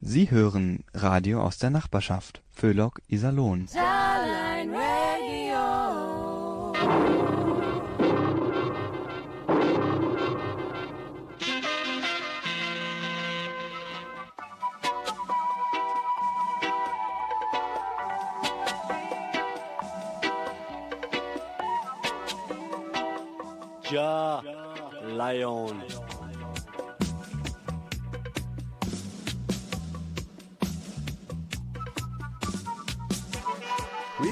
Sie 0.00 0.30
hören 0.30 0.84
Radio 0.92 1.42
aus 1.42 1.58
der 1.58 1.70
Nachbarschaft 1.70 2.42
Völock-Iserlohn. 2.52 3.66
Saarland 3.66 4.36
Ja, 23.90 24.42
Lion. 25.02 25.82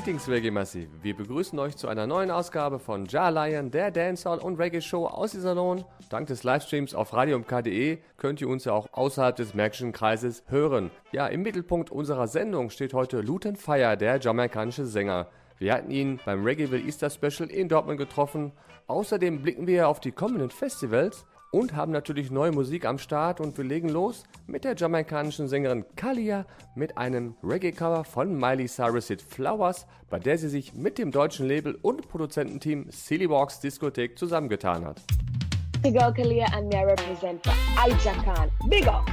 Greetings 0.05 0.29
Reggae 0.29 0.51
Massiv. 0.51 0.91
Wir 1.01 1.17
begrüßen 1.17 1.59
euch 1.59 1.79
zu 1.79 1.89
einer 1.89 2.07
neuen 2.07 2.31
Ausgabe 2.31 2.79
von 2.79 3.07
Ja 3.07 3.31
Lion, 3.31 3.71
der 3.71 3.91
Dancehall 3.91 4.39
und 4.39 4.61
Reggae 4.61 4.83
Show 4.83 5.07
aus 5.07 5.33
dem 5.33 5.41
Salon. 5.41 5.83
Dank 6.11 6.27
des 6.27 6.45
Livestreams 6.45 6.95
auf 6.95 7.15
radiomk.de 7.15 7.97
könnt 8.19 8.43
ihr 8.43 8.51
uns 8.51 8.67
ja 8.67 8.75
auch 8.75 8.89
außerhalb 8.93 9.35
des 9.35 9.55
Märkischen 9.55 9.93
Kreises 9.93 10.45
hören. 10.49 10.91
Ja, 11.13 11.27
im 11.29 11.41
Mittelpunkt 11.41 11.91
unserer 11.91 12.29
Sendung 12.29 12.69
steht 12.69 12.93
heute 12.93 13.23
Luton 13.23 13.57
Fire, 13.57 13.97
der 13.97 14.19
jamaikanische 14.19 14.85
Sänger. 14.85 15.29
Wir 15.57 15.73
hatten 15.73 15.91
ihn 15.91 16.21
beim 16.23 16.45
Reggaeville 16.45 16.85
Easter 16.85 17.09
Special 17.09 17.49
in 17.49 17.71
Dortmund 17.71 17.97
getroffen. 17.97 18.53
Außerdem 18.89 19.41
blicken 19.41 19.67
wir 19.67 19.89
auf 19.89 20.01
die 20.01 20.13
kommenden 20.13 20.51
Festivals 20.51 21.25
und 21.55 21.77
haben 21.77 21.93
natürlich 21.93 22.33
neue 22.33 22.51
Musik 22.51 22.85
am 22.85 22.99
Start 22.99 23.41
und 23.41 23.57
wir 23.57 23.65
legen 23.65 23.89
los 23.89 24.25
mit 24.49 24.65
der 24.65 24.75
jamaikanischen 24.75 25.47
Sängerin 25.47 25.85
Kalia 25.95 26.47
mit 26.75 26.99
einem 26.99 27.37
Reggae-Cover 27.45 28.03
von 28.03 28.37
Miley 28.37 28.67
Cyrus 28.67 29.07
Hit 29.07 29.23
Flowers, 29.23 29.87
bei 30.11 30.19
der 30.19 30.37
sie 30.37 30.49
sich 30.49 30.75
mit 30.75 30.99
dem 30.99 31.13
deutschen 31.13 31.47
Label 31.47 31.79
und 31.81 32.09
Produzententeam 32.09 32.87
Silly 32.91 33.31
Walks 33.31 33.61
Diskothek 33.61 34.19
zusammengetan 34.19 34.85
hat. 34.85 35.01
Big 35.81 35.97
up, 35.97 36.17
Kalia 36.17 36.47
and 36.57 36.67
me 36.73 36.85
represent 36.85 37.41
for 37.47 37.55
Khan. 38.25 38.51
Big 38.69 38.89
up! 38.89 39.05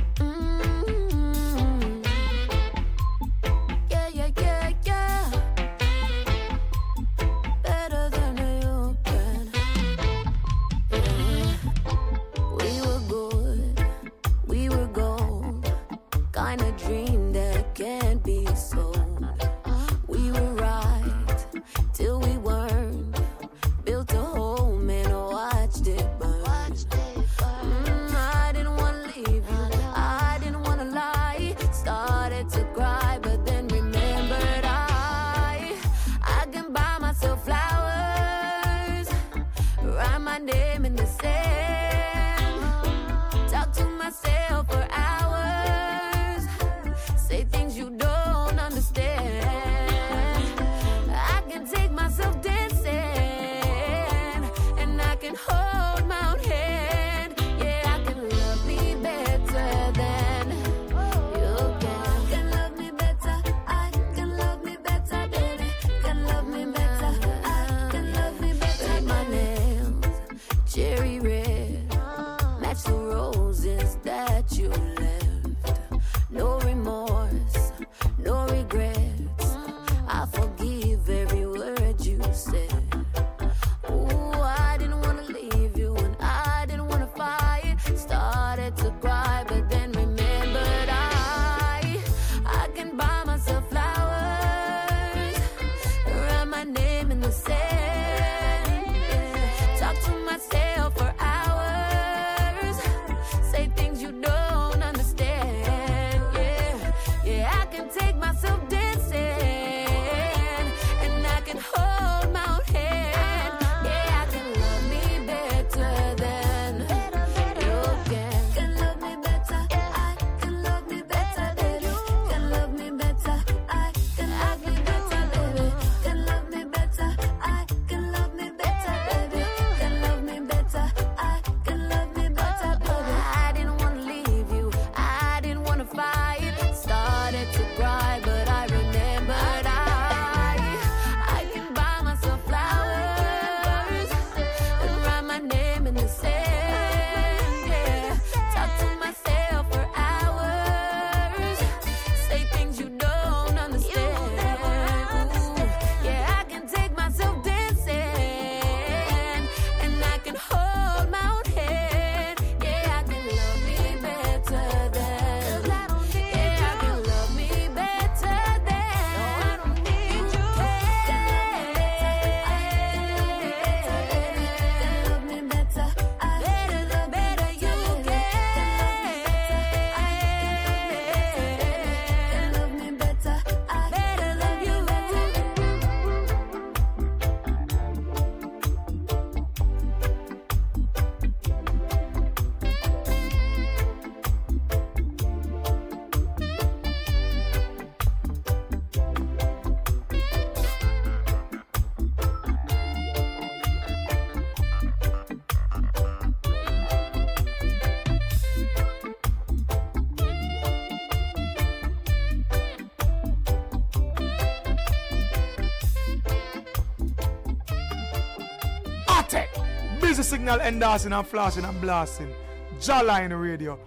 final 220.51 220.67
endorsing 220.67 221.13
and 221.13 221.27
flashing 221.27 221.63
and 221.63 221.79
blasting. 221.79 222.33
Jah 222.81 223.01
Lion 223.03 223.33
Radio. 223.33 223.79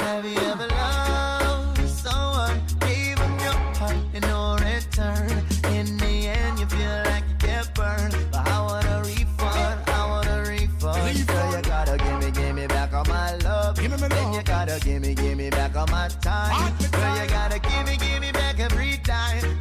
Have 0.00 0.24
you 0.24 0.36
ever 0.38 0.66
loved 0.66 1.88
someone, 1.88 2.60
giving 2.80 3.40
your 3.40 3.58
heart 3.78 3.96
in 4.12 4.20
no 4.22 4.56
return? 4.56 5.30
In 5.76 5.96
the 5.98 6.28
end, 6.28 6.58
you 6.58 6.66
feel 6.66 7.02
like 7.04 7.22
you 7.28 7.36
get 7.38 7.72
burned. 7.74 8.16
But 8.32 8.48
I 8.48 8.60
want 8.62 8.86
a 8.86 9.08
refund, 9.08 9.80
I 9.86 10.06
want 10.08 10.28
a 10.28 10.50
refund. 10.50 11.18
So 11.18 11.56
you 11.56 11.62
gotta 11.62 11.96
give 11.98 12.18
me, 12.18 12.30
give 12.32 12.54
me 12.56 12.66
back 12.66 12.92
all 12.92 13.04
my 13.04 13.36
love. 13.36 13.76
Give 13.76 13.90
me 13.90 14.08
my 14.08 14.36
you 14.36 14.42
gotta 14.42 14.80
give 14.80 15.00
me, 15.00 15.14
give 15.14 15.36
me 15.36 15.50
back 15.50 15.76
all 15.76 15.86
my 15.86 16.08
time. 16.20 16.76
So 16.80 16.86
you 16.86 17.28
gotta 17.28 17.60
give 17.60 17.86
me, 17.86 17.96
give 17.96 18.20
me 18.20 18.32
back 18.32 18.58
every 18.58 18.98
time. 19.04 19.55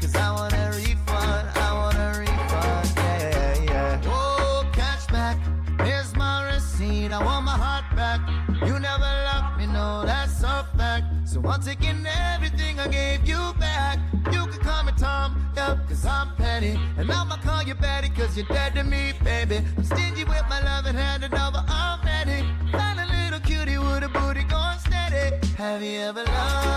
I'm 11.47 11.62
taking 11.62 12.06
everything 12.33 12.80
I 12.80 12.88
gave 12.88 13.27
you 13.27 13.53
back. 13.59 14.00
You 14.31 14.47
can 14.47 14.59
call 14.62 14.83
me 14.83 14.92
Tom, 14.97 15.51
yeah, 15.56 15.77
cause 15.88 16.06
I'm 16.06 16.36
petty. 16.36 16.80
And 16.97 17.12
I'ma 17.12 17.38
call 17.38 17.63
you 17.63 17.75
Betty, 17.75 18.09
cause 18.09 18.36
you're 18.36 18.47
dead 18.47 18.74
to 18.75 18.83
me, 18.83 19.13
baby. 19.24 19.57
I'm 19.77 19.83
stingy 19.83 20.24
with 20.24 20.44
my 20.50 20.62
love 20.63 20.86
and 20.86 20.97
handed 20.97 21.33
over 21.33 21.63
already. 21.69 22.47
Find 22.71 23.00
a 23.00 23.06
little 23.06 23.39
cutie 23.39 23.77
with 23.77 24.03
a 24.03 24.09
booty 24.09 24.44
going 24.44 24.80
steady. 24.80 25.38
Have 25.57 25.83
you 25.83 26.00
ever 26.00 26.24
loved 26.24 26.75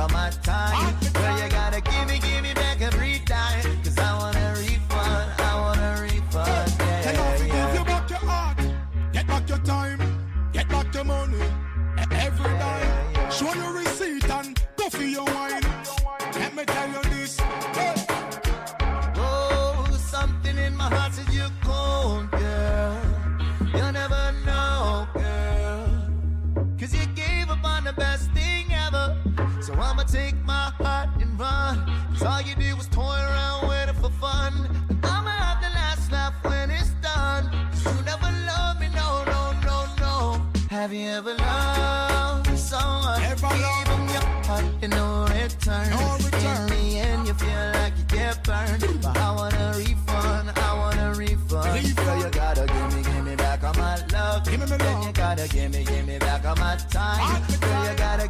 give 0.00 0.08
me 0.08 0.16
all 0.16 0.22
my 0.22 0.30
time. 0.42 1.09
Have 41.20 41.26
you 41.26 41.32
ever 41.34 41.42
loved 41.42 42.58
someone? 42.58 43.22
Ever 43.24 43.48
Gave 43.48 43.60
loved? 43.60 43.90
them 43.90 44.08
your 44.08 44.22
heart 44.46 44.64
and 44.80 44.90
no 44.90 45.26
return. 45.28 45.90
No 45.90 46.16
return. 46.16 46.72
In 46.72 46.78
the 46.78 46.98
end, 46.98 47.28
you 47.28 47.34
feel 47.34 47.72
like 47.74 47.92
you 47.98 48.04
get 48.04 48.42
burned. 48.42 49.02
But 49.02 49.18
I 49.18 49.30
want 49.36 49.52
a 49.52 49.74
refund, 49.76 50.50
I 50.56 50.74
want 50.78 50.98
a 50.98 51.18
refund. 51.18 51.74
Refund. 51.74 51.96
Girl, 51.96 52.24
you 52.24 52.30
gotta 52.30 52.64
give 52.64 52.94
me, 52.96 53.02
give 53.02 53.24
me 53.26 53.36
back 53.36 53.62
all 53.62 53.74
my 53.74 53.96
love. 54.06 54.44
Give 54.46 54.60
me 54.60 54.66
my 54.66 54.76
Then 54.78 55.02
you 55.02 55.12
gotta 55.12 55.46
give 55.46 55.70
me, 55.70 55.84
give 55.84 56.06
me 56.06 56.18
back 56.18 56.46
all 56.46 56.56
my 56.56 56.76
time. 56.88 57.42
Girl, 57.60 57.90
you 57.90 57.98
gotta 57.98 58.28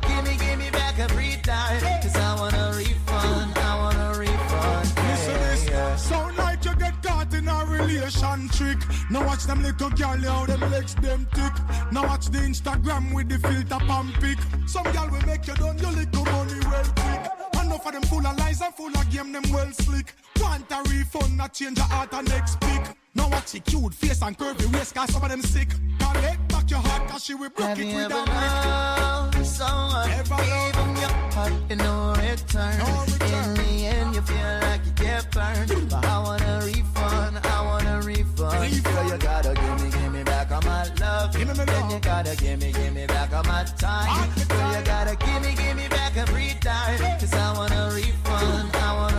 Now 9.11 9.27
watch 9.27 9.45
them 9.45 9.61
little 9.62 9.91
girl 9.91 10.19
how 10.19 10.47
them 10.47 10.61
legs 10.71 10.95
them 10.95 11.27
thick. 11.33 11.53
Now 11.91 12.07
watch 12.07 12.27
the 12.27 12.39
Instagram 12.39 13.12
with 13.12 13.29
the 13.29 13.39
filter 13.39 13.85
pump 13.87 14.15
pic. 14.21 14.39
Some 14.69 14.85
girl 14.93 15.09
will 15.11 15.27
make 15.27 15.47
you 15.49 15.55
done 15.55 15.79
your 15.79 15.91
little 15.91 16.25
money 16.27 16.61
well 16.65 16.85
quick. 16.95 17.65
Enough 17.65 17.87
of 17.87 17.93
them 17.93 18.03
full 18.03 18.25
of 18.25 18.39
lies 18.39 18.61
and 18.61 18.73
full 18.75 18.89
of 18.89 19.11
game 19.11 19.33
them 19.33 19.43
well 19.51 19.71
slick. 19.73 20.15
Want 20.41 20.71
a 20.71 20.83
refund, 20.89 21.37
not 21.37 21.53
change 21.53 21.79
your 21.79 21.87
heart 21.87 22.15
and 22.15 22.29
next 22.29 22.61
pick. 22.61 22.83
Now 23.17 23.29
watch 23.29 23.51
the 23.51 23.59
cute 23.59 23.93
face 23.95 24.23
and 24.23 24.39
curvy 24.39 24.73
waist, 24.73 24.95
cause 24.95 25.12
some 25.12 25.25
of 25.25 25.29
them 25.29 25.43
sick. 25.43 25.69
Collect 25.99 26.49
back 26.49 26.71
your 26.71 26.79
heart, 26.79 27.09
cause 27.11 27.25
she 27.25 27.35
will 27.35 27.51
break 27.51 27.69
Have 27.69 27.81
it 27.81 27.95
with 27.95 28.12
a 28.12 29.33
brick. 29.33 29.45
someone? 29.45 30.09
Ever 30.11 30.37
them 30.37 30.97
your 30.97 31.11
heart 31.35 31.53
and 31.69 31.79
no 31.81 32.15
return. 32.15 32.79
No 32.79 33.05
return. 33.07 33.51
In 33.51 33.55
the 33.57 33.87
end, 33.87 34.15
you 34.15 34.23
feel 34.23 34.61
like 34.62 34.89
burned. 35.31 35.91
But 35.91 36.05
I 36.05 36.19
want 36.23 36.43
a 36.43 36.67
refund, 36.67 37.38
I 37.44 37.65
want 37.65 37.87
a 37.87 38.06
refund. 38.06 38.61
Refund. 38.61 38.85
Girl, 38.85 39.09
you 39.09 39.19
gotta 39.19 39.55
give 39.55 39.82
me, 39.82 39.91
give 39.91 40.12
me 40.12 40.23
back 40.23 40.50
all 40.50 40.62
my 40.62 40.85
love. 41.00 41.32
Give 41.32 41.49
me 41.49 41.55
my 41.55 41.65
love. 41.65 41.93
you 41.93 42.00
gotta 42.00 42.37
give 42.37 42.61
me, 42.61 42.73
give 42.73 42.94
me 42.94 43.06
back 43.06 43.32
all 43.32 43.44
my 43.44 43.65
time. 43.79 44.31
Girl, 44.49 44.77
you 44.77 44.85
gotta 44.85 45.17
give 45.17 45.43
me, 45.43 45.55
give 45.55 45.77
me 45.77 45.88
back 45.88 46.17
every 46.17 46.55
time. 46.61 46.99
Cause 47.21 47.35
I 47.35 47.53
want 47.56 47.73
a 47.73 47.94
refund, 47.94 48.77
I 48.77 48.93
want 48.94 49.10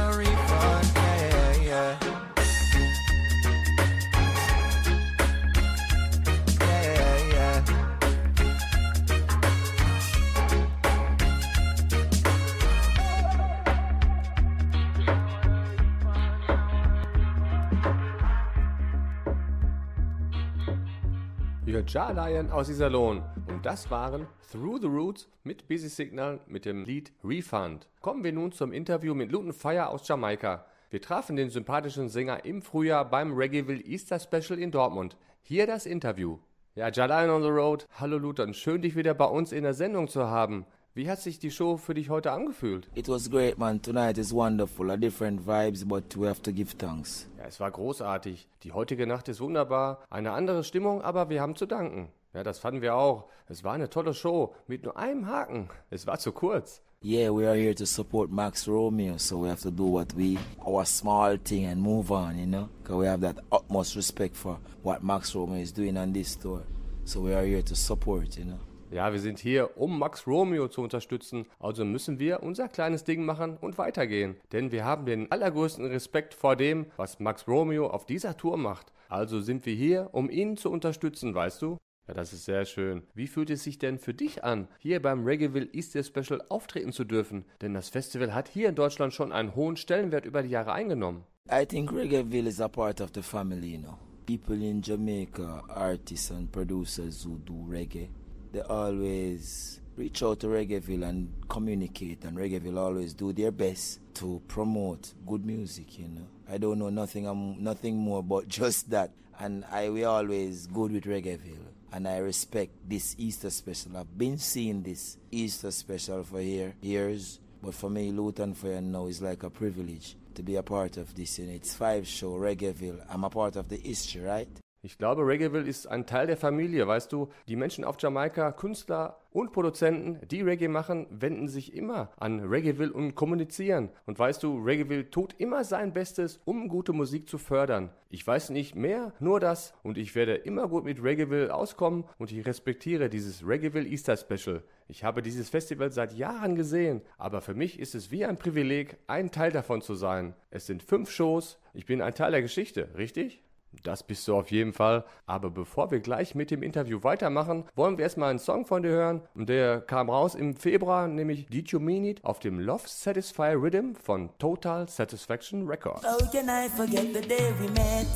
Ihr 21.71 21.77
hört 21.77 21.93
Ja 21.93 22.11
Lion 22.11 22.51
aus 22.51 22.67
Iserlohn. 22.67 23.23
Und 23.47 23.65
das 23.65 23.89
waren 23.89 24.27
Through 24.51 24.79
the 24.81 24.87
Roots 24.87 25.29
mit 25.45 25.69
Busy 25.69 25.87
Signal 25.87 26.41
mit 26.45 26.65
dem 26.65 26.83
Lied 26.83 27.13
Refund. 27.23 27.87
Kommen 28.01 28.25
wir 28.25 28.33
nun 28.33 28.51
zum 28.51 28.73
Interview 28.73 29.15
mit 29.15 29.31
Luton 29.31 29.53
Fire 29.53 29.87
aus 29.87 30.05
Jamaika. 30.05 30.65
Wir 30.89 31.01
trafen 31.01 31.37
den 31.37 31.49
sympathischen 31.49 32.09
Sänger 32.09 32.43
im 32.43 32.61
Frühjahr 32.61 33.09
beim 33.09 33.31
Reggaeville 33.31 33.85
Easter 33.85 34.19
Special 34.19 34.59
in 34.59 34.71
Dortmund. 34.71 35.15
Hier 35.43 35.65
das 35.65 35.85
Interview. 35.85 36.39
Ja, 36.75 36.89
Ja 36.89 37.05
Lion 37.05 37.29
on 37.29 37.41
the 37.41 37.47
Road. 37.47 37.87
Hallo 37.97 38.17
Luton, 38.17 38.53
schön 38.53 38.81
dich 38.81 38.97
wieder 38.97 39.13
bei 39.13 39.23
uns 39.27 39.53
in 39.53 39.63
der 39.63 39.73
Sendung 39.73 40.09
zu 40.09 40.27
haben. 40.27 40.65
Wie 40.93 41.09
hat 41.09 41.21
sich 41.21 41.39
die 41.39 41.51
Show 41.51 41.77
für 41.77 41.93
dich 41.93 42.09
heute 42.09 42.33
angefühlt? 42.33 42.89
It 42.95 43.07
was 43.07 43.31
great, 43.31 43.57
man. 43.57 43.81
Tonight 43.81 44.17
is 44.17 44.33
wonderful. 44.33 44.91
A 44.91 44.97
different 44.97 45.47
vibes, 45.47 45.85
but 45.87 46.17
we 46.17 46.27
have 46.27 46.41
to 46.41 46.51
give 46.51 46.75
thanks. 46.77 47.29
Ja, 47.37 47.45
es 47.45 47.61
war 47.61 47.71
großartig. 47.71 48.49
Die 48.63 48.73
heutige 48.73 49.07
Nacht 49.07 49.29
ist 49.29 49.39
wunderbar. 49.39 49.99
Eine 50.09 50.33
andere 50.33 50.65
Stimmung, 50.65 51.01
aber 51.01 51.29
wir 51.29 51.41
haben 51.41 51.55
zu 51.55 51.65
danken. 51.65 52.09
Ja, 52.33 52.43
das 52.43 52.59
fanden 52.59 52.81
wir 52.81 52.95
auch. 52.95 53.29
Es 53.47 53.63
war 53.63 53.71
eine 53.71 53.89
tolle 53.89 54.13
Show 54.13 54.53
mit 54.67 54.83
nur 54.83 54.97
einem 54.97 55.27
Haken. 55.27 55.69
Es 55.89 56.07
war 56.07 56.19
zu 56.19 56.33
kurz. 56.33 56.81
Yeah, 57.01 57.33
we 57.33 57.47
are 57.47 57.55
here 57.55 57.73
to 57.73 57.85
support 57.85 58.29
Max 58.29 58.67
Romeo, 58.67 59.17
so 59.17 59.41
we 59.41 59.47
have 59.49 59.61
to 59.61 59.71
do 59.71 59.85
what 59.85 60.13
we, 60.17 60.37
our 60.67 60.85
small 60.85 61.37
thing, 61.37 61.67
and 61.67 61.81
move 61.81 62.11
on, 62.11 62.37
you 62.37 62.45
know? 62.45 62.67
Because 62.83 62.97
we 62.97 63.07
have 63.07 63.21
that 63.21 63.37
utmost 63.49 63.95
respect 63.95 64.35
for 64.35 64.59
what 64.83 65.03
Max 65.03 65.33
Romeo 65.33 65.61
is 65.61 65.71
doing 65.71 65.97
on 65.97 66.11
this 66.11 66.35
tour. 66.35 66.63
So 67.05 67.21
we 67.21 67.33
are 67.33 67.45
here 67.45 67.63
to 67.63 67.75
support, 67.75 68.37
you 68.37 68.43
know? 68.43 68.59
Ja, 68.91 69.13
wir 69.13 69.19
sind 69.19 69.39
hier, 69.39 69.77
um 69.77 69.97
Max 69.97 70.27
Romeo 70.27 70.67
zu 70.67 70.81
unterstützen. 70.81 71.45
Also 71.59 71.85
müssen 71.85 72.19
wir 72.19 72.43
unser 72.43 72.67
kleines 72.67 73.05
Ding 73.05 73.23
machen 73.23 73.57
und 73.61 73.77
weitergehen. 73.77 74.35
Denn 74.51 74.73
wir 74.73 74.83
haben 74.83 75.05
den 75.05 75.31
allergrößten 75.31 75.85
Respekt 75.85 76.33
vor 76.33 76.57
dem, 76.57 76.87
was 76.97 77.19
Max 77.21 77.47
Romeo 77.47 77.87
auf 77.87 78.05
dieser 78.05 78.35
Tour 78.35 78.57
macht. 78.57 78.91
Also 79.07 79.39
sind 79.39 79.65
wir 79.65 79.73
hier, 79.73 80.09
um 80.11 80.29
ihn 80.29 80.57
zu 80.57 80.69
unterstützen, 80.69 81.33
weißt 81.33 81.61
du? 81.61 81.77
Ja, 82.07 82.15
das 82.15 82.33
ist 82.33 82.43
sehr 82.43 82.65
schön. 82.65 83.03
Wie 83.13 83.27
fühlt 83.27 83.49
es 83.49 83.63
sich 83.63 83.79
denn 83.79 83.97
für 83.97 84.13
dich 84.13 84.43
an, 84.43 84.67
hier 84.79 85.01
beim 85.01 85.23
Reggaeville 85.23 85.69
Easter 85.71 86.03
Special 86.03 86.41
auftreten 86.49 86.91
zu 86.91 87.05
dürfen? 87.05 87.45
Denn 87.61 87.73
das 87.73 87.87
Festival 87.87 88.33
hat 88.33 88.49
hier 88.49 88.67
in 88.67 88.75
Deutschland 88.75 89.13
schon 89.13 89.31
einen 89.31 89.55
hohen 89.55 89.77
Stellenwert 89.77 90.25
über 90.25 90.43
die 90.43 90.49
Jahre 90.49 90.73
eingenommen. 90.73 91.23
I 91.49 91.65
think 91.65 91.93
Reggaeville 91.93 92.49
is 92.49 92.59
a 92.59 92.67
part 92.67 92.99
of 92.99 93.11
the 93.15 93.21
family, 93.21 93.75
you 93.75 93.79
know. 93.79 93.97
People 94.25 94.63
in 94.63 94.81
Jamaica, 94.81 95.63
artists 95.69 96.31
and 96.31 96.51
producers 96.51 97.25
who 97.25 97.37
do 97.37 97.65
reggae, 97.69 98.09
they 98.51 98.61
always 98.61 99.79
reach 99.95 100.23
out 100.23 100.39
to 100.39 100.47
Reggaeville 100.47 101.07
and 101.07 101.31
communicate, 101.47 102.23
and 102.23 102.37
Reggaeville 102.37 102.77
always 102.77 103.13
do 103.13 103.33
their 103.33 103.51
best 103.51 103.99
to 104.15 104.41
promote 104.47 105.13
good 105.27 105.45
music, 105.45 105.99
you 105.99 106.07
know. 106.07 106.27
I 106.49 106.57
don't 106.57 106.79
know 106.79 106.89
nothing, 106.89 107.27
I'm 107.27 107.63
nothing 107.63 107.97
more 107.97 108.23
but 108.23 108.47
just 108.59 108.89
that, 108.89 109.11
and 109.39 109.65
I 109.71 109.89
we 109.89 110.03
always 110.03 110.67
good 110.67 110.91
with 110.91 111.03
Reggaeville. 111.05 111.67
And 111.93 112.07
I 112.07 112.19
respect 112.19 112.71
this 112.87 113.15
Easter 113.17 113.49
special. 113.49 113.97
I've 113.97 114.17
been 114.17 114.37
seeing 114.37 114.81
this 114.81 115.17
Easter 115.29 115.71
special 115.71 116.23
for 116.23 116.39
year, 116.39 116.73
years, 116.79 117.41
but 117.61 117.73
for 117.73 117.89
me, 117.89 118.11
Lutan 118.13 118.55
Fyah 118.55 118.81
now 118.81 119.07
is 119.07 119.21
like 119.21 119.43
a 119.43 119.49
privilege 119.49 120.15
to 120.35 120.41
be 120.41 120.55
a 120.55 120.63
part 120.63 120.95
of 120.95 121.13
this. 121.15 121.37
And 121.39 121.49
it's 121.49 121.73
five 121.75 122.07
show 122.07 122.31
Reggaeville. 122.31 123.05
I'm 123.09 123.25
a 123.25 123.29
part 123.29 123.57
of 123.57 123.67
the 123.67 123.75
history, 123.75 124.21
right? 124.21 124.47
Ich 124.83 124.97
glaube, 124.97 125.27
Reggaeville 125.27 125.67
ist 125.67 125.85
ein 125.85 126.07
Teil 126.07 126.25
der 126.25 126.37
Familie, 126.37 126.87
weißt 126.87 127.11
du. 127.11 127.29
Die 127.47 127.55
Menschen 127.55 127.83
auf 127.83 127.97
Jamaika, 127.99 128.51
Künstler 128.51 129.19
und 129.29 129.51
Produzenten, 129.51 130.27
die 130.27 130.41
Reggae 130.41 130.69
machen, 130.69 131.05
wenden 131.11 131.47
sich 131.47 131.75
immer 131.75 132.09
an 132.17 132.39
Reggaeville 132.39 132.91
und 132.91 133.13
kommunizieren. 133.13 133.89
Und 134.07 134.17
weißt 134.17 134.41
du, 134.41 134.57
Reggaeville 134.57 135.11
tut 135.11 135.35
immer 135.37 135.63
sein 135.65 135.93
Bestes, 135.93 136.39
um 136.45 136.67
gute 136.67 136.93
Musik 136.93 137.29
zu 137.29 137.37
fördern. 137.37 137.91
Ich 138.09 138.25
weiß 138.25 138.49
nicht 138.49 138.75
mehr, 138.75 139.13
nur 139.19 139.39
das. 139.39 139.75
Und 139.83 139.99
ich 139.99 140.15
werde 140.15 140.33
immer 140.33 140.67
gut 140.67 140.83
mit 140.83 141.03
Reggaeville 141.03 141.53
auskommen 141.53 142.05
und 142.17 142.31
ich 142.31 142.43
respektiere 142.47 143.07
dieses 143.07 143.47
Reggaeville 143.47 143.87
Easter 143.87 144.17
Special. 144.17 144.63
Ich 144.87 145.03
habe 145.03 145.21
dieses 145.21 145.49
Festival 145.49 145.91
seit 145.91 146.13
Jahren 146.13 146.55
gesehen, 146.55 147.03
aber 147.19 147.41
für 147.41 147.53
mich 147.53 147.79
ist 147.79 147.93
es 147.93 148.09
wie 148.09 148.25
ein 148.25 148.37
Privileg, 148.37 148.97
ein 149.05 149.29
Teil 149.29 149.51
davon 149.51 149.83
zu 149.83 149.93
sein. 149.93 150.33
Es 150.49 150.65
sind 150.65 150.81
fünf 150.81 151.11
Shows, 151.11 151.59
ich 151.75 151.85
bin 151.85 152.01
ein 152.01 152.15
Teil 152.15 152.31
der 152.31 152.41
Geschichte, 152.41 152.89
richtig? 152.97 153.43
Das 153.83 154.03
bist 154.03 154.27
du 154.27 154.35
auf 154.35 154.51
jeden 154.51 154.73
Fall. 154.73 155.05
Aber 155.25 155.49
bevor 155.49 155.91
wir 155.91 155.99
gleich 155.99 156.35
mit 156.35 156.51
dem 156.51 156.61
Interview 156.61 157.03
weitermachen, 157.03 157.65
wollen 157.75 157.97
wir 157.97 158.03
erstmal 158.03 158.29
einen 158.29 158.39
Song 158.39 158.65
von 158.65 158.83
dir 158.83 158.89
hören. 158.91 159.21
Der 159.35 159.81
kam 159.81 160.09
raus 160.09 160.35
im 160.35 160.55
Februar, 160.55 161.07
nämlich 161.07 161.47
Did 161.47 161.69
You 161.69 161.79
Mean 161.79 162.05
It 162.05 162.23
auf 162.23 162.39
dem 162.39 162.59
Love 162.59 162.83
Satisfy 162.85 163.53
Rhythm 163.53 163.95
von 163.95 164.29
Total 164.37 164.87
Satisfaction 164.87 165.67
Records. 165.67 166.03
How 166.03 166.19
can 166.31 166.47
I 166.49 166.69
forget 166.69 167.13
the 167.13 167.21
day 167.21 167.53
we 167.59 167.67
met? 167.69 168.07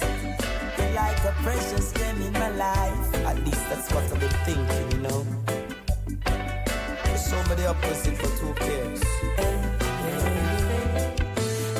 You're 0.78 0.94
like 0.94 1.18
a 1.26 1.34
precious 1.42 1.94
gem 1.94 2.22
in 2.22 2.34
my 2.34 2.50
life. 2.50 3.26
At 3.26 3.38
least 3.46 3.70
that's 3.70 3.92
what 3.94 4.04
I've 4.04 4.20
been 4.20 4.30
thinking, 4.46 4.92
you 4.92 5.08
know. 5.08 5.26
There's 7.06 7.26
so 7.26 7.38
many 7.48 7.64
for 8.16 8.28
two 8.40 8.54
cares. 8.56 9.02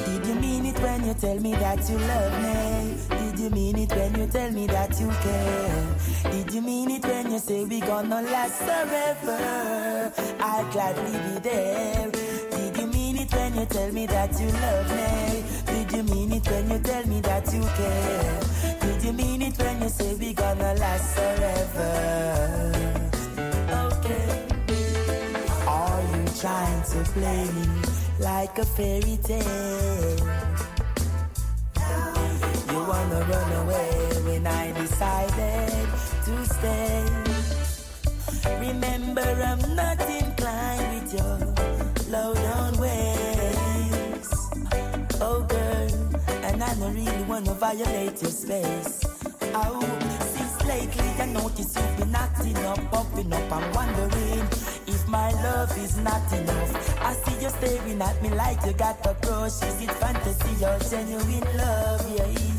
Did 0.06 0.26
you 0.26 0.36
mean 0.36 0.66
it 0.66 0.80
when 0.80 1.06
you 1.06 1.14
tell 1.14 1.40
me 1.40 1.54
that 1.54 1.90
you 1.90 1.98
love 1.98 2.42
me? 2.42 3.25
Did 3.36 3.44
you 3.44 3.50
mean 3.50 3.78
it 3.80 3.92
when 3.92 4.16
you 4.16 4.28
tell 4.28 4.52
me 4.52 4.66
that 4.68 4.98
you 4.98 5.10
care? 5.10 6.32
Did 6.32 6.54
you 6.54 6.62
mean 6.62 6.90
it 6.90 7.04
when 7.04 7.32
you 7.32 7.38
say 7.38 7.66
we 7.66 7.82
gonna 7.82 8.22
last 8.22 8.60
forever? 8.60 10.14
I'll 10.40 10.72
gladly 10.72 11.12
be 11.12 11.40
there. 11.42 12.12
Did 12.12 12.78
you 12.78 12.88
mean 12.88 13.18
it 13.18 13.34
when 13.34 13.56
you 13.56 13.66
tell 13.66 13.92
me 13.92 14.06
that 14.06 14.40
you 14.40 14.48
love 14.48 14.90
me? 14.90 15.44
Did 15.66 15.92
you 15.92 16.04
mean 16.04 16.32
it 16.32 16.50
when 16.50 16.72
you 16.72 16.80
tell 16.80 17.06
me 17.08 17.20
that 17.20 17.54
you 17.54 17.62
care? 17.76 18.40
Did 18.80 19.04
you 19.04 19.12
mean 19.12 19.42
it 19.42 19.58
when 19.60 19.82
you 19.82 19.90
say 19.90 20.16
we 20.16 20.34
gonna 20.34 20.74
last 20.76 21.16
forever? 21.16 21.92
Okay. 23.92 24.46
Are 25.68 26.02
you 26.16 26.26
trying 26.40 26.84
to 26.84 27.12
play 27.12 27.44
me 27.52 27.68
like 28.18 28.58
a 28.60 28.66
fairy 28.66 29.20
tale? 29.22 30.55
Wanna 32.88 33.26
run 33.26 33.52
away 33.64 33.90
when 34.26 34.46
I 34.46 34.72
decided 34.74 35.90
to 36.26 36.46
stay. 36.46 37.04
Remember, 38.60 39.22
I'm 39.22 39.76
not 39.76 40.00
inclined 40.08 40.94
with 40.94 41.14
your 41.18 41.38
low 42.12 42.36
down 42.36 42.78
ways. 42.78 44.30
Oh, 45.20 45.42
girl, 45.50 45.90
and 46.44 46.64
I 46.64 46.76
don't 46.76 46.94
really 46.94 47.24
wanna 47.24 47.56
violate 47.56 48.22
your 48.22 48.32
space. 48.32 49.04
Oh, 49.56 49.82
since 50.36 50.64
lately 50.66 51.10
I 51.18 51.26
notice 51.26 51.76
you've 51.76 51.98
been 51.98 52.14
acting 52.14 52.58
up, 52.66 52.80
popping 52.92 53.34
up. 53.34 53.52
I'm 53.52 53.72
wondering 53.74 54.48
if 54.86 55.08
my 55.08 55.32
love 55.42 55.76
is 55.80 55.98
not 55.98 56.32
enough. 56.32 57.02
I 57.02 57.14
see 57.14 57.42
you 57.42 57.50
staring 57.50 58.00
at 58.00 58.22
me 58.22 58.30
like 58.30 58.64
you 58.64 58.74
got 58.74 59.04
a 59.08 59.16
crush. 59.26 59.64
Is 59.64 59.82
it 59.82 59.92
fantasy 59.94 60.64
or 60.64 60.78
genuine 60.88 61.58
love? 61.58 62.06
Yeah. 62.16 62.55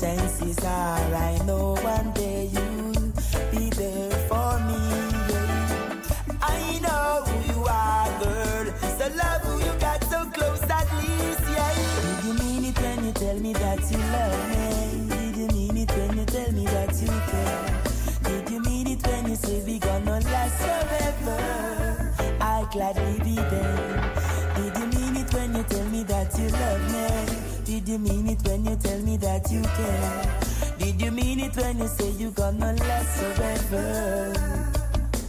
Chances 0.00 0.56
are 0.64 1.14
I 1.14 1.36
know 1.44 1.74
one 1.74 2.10
day 2.14 2.48
you'll 2.50 3.12
be 3.52 3.68
there 3.68 4.10
for 4.30 4.58
me. 4.60 4.80
Yeah. 5.28 6.38
I 6.40 6.78
know 6.80 7.22
who 7.26 7.52
you 7.52 7.60
are, 7.68 8.08
girl. 8.24 8.66
So 8.96 9.06
love 9.14 9.42
who 9.42 9.58
you 9.58 9.78
got 9.78 10.02
so 10.04 10.24
close 10.30 10.62
at 10.62 10.88
least, 10.96 11.42
yeah. 11.52 11.74
Did 12.00 12.24
you 12.24 12.32
mean 12.32 12.64
it 12.64 12.80
when 12.80 13.04
you 13.04 13.12
tell 13.12 13.38
me 13.40 13.52
that 13.52 13.90
you 13.90 13.98
love 13.98 14.48
me? 14.48 15.06
Did 15.14 15.36
you 15.36 15.46
mean 15.48 15.76
it 15.76 15.90
when 15.90 16.16
you 16.16 16.24
tell 16.24 16.52
me 16.52 16.64
that 16.64 16.94
you 17.02 17.12
care? 17.30 17.82
Did 18.22 18.50
you 18.50 18.60
mean 18.62 18.86
it 18.86 19.06
when 19.06 19.28
you 19.28 19.36
say 19.36 19.62
we 19.66 19.78
gonna 19.78 20.18
last 20.20 20.56
forever? 20.62 22.14
I 22.40 22.66
gladly 22.72 23.18
be 23.22 23.34
there. 23.34 24.12
Did 24.56 24.78
you 24.78 24.86
mean 24.98 25.16
it 25.16 25.34
when 25.34 25.54
you 25.54 25.62
tell 25.64 25.84
me 25.90 26.04
that 26.04 26.38
you 26.38 26.48
love 26.48 26.90
me? 26.90 27.39
Did 27.70 27.88
you 27.88 27.98
mean 28.00 28.26
it 28.28 28.42
when 28.42 28.64
you 28.66 28.74
tell 28.82 28.98
me 28.98 29.16
that 29.18 29.48
you 29.48 29.62
care? 29.62 30.76
Did 30.80 31.00
you 31.00 31.12
mean 31.12 31.38
it 31.38 31.56
when 31.56 31.78
you 31.78 31.86
say 31.86 32.10
you 32.18 32.32
gonna 32.32 32.72
last 32.72 33.16
forever? 33.16 34.32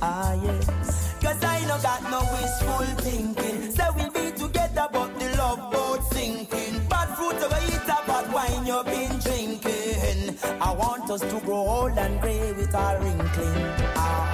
Ah, 0.02 0.34
yes. 0.34 1.14
Cause 1.22 1.44
I 1.44 1.60
no 1.68 1.78
got 1.84 2.02
no 2.10 2.22
wishful 2.34 2.86
thinking. 3.06 3.72
So 3.76 3.84
we'll 3.96 4.10
be 4.10 4.32
together, 4.36 4.88
but 4.92 5.20
the 5.20 5.38
love 5.38 5.72
boat 5.72 6.02
sinking. 6.14 6.82
Bad 6.90 7.10
fruit 7.16 7.36
eat 7.36 7.86
a 7.86 8.00
bad 8.10 8.34
wine 8.34 8.66
you've 8.66 8.86
been 8.86 9.20
drinking. 9.20 10.36
I 10.60 10.74
want 10.74 11.12
us 11.12 11.22
to 11.22 11.40
grow 11.46 11.64
old 11.78 11.96
and 11.96 12.20
grey 12.22 12.54
with 12.54 12.74
our 12.74 12.98
wrinkling. 13.04 13.66
Ah. 13.96 14.34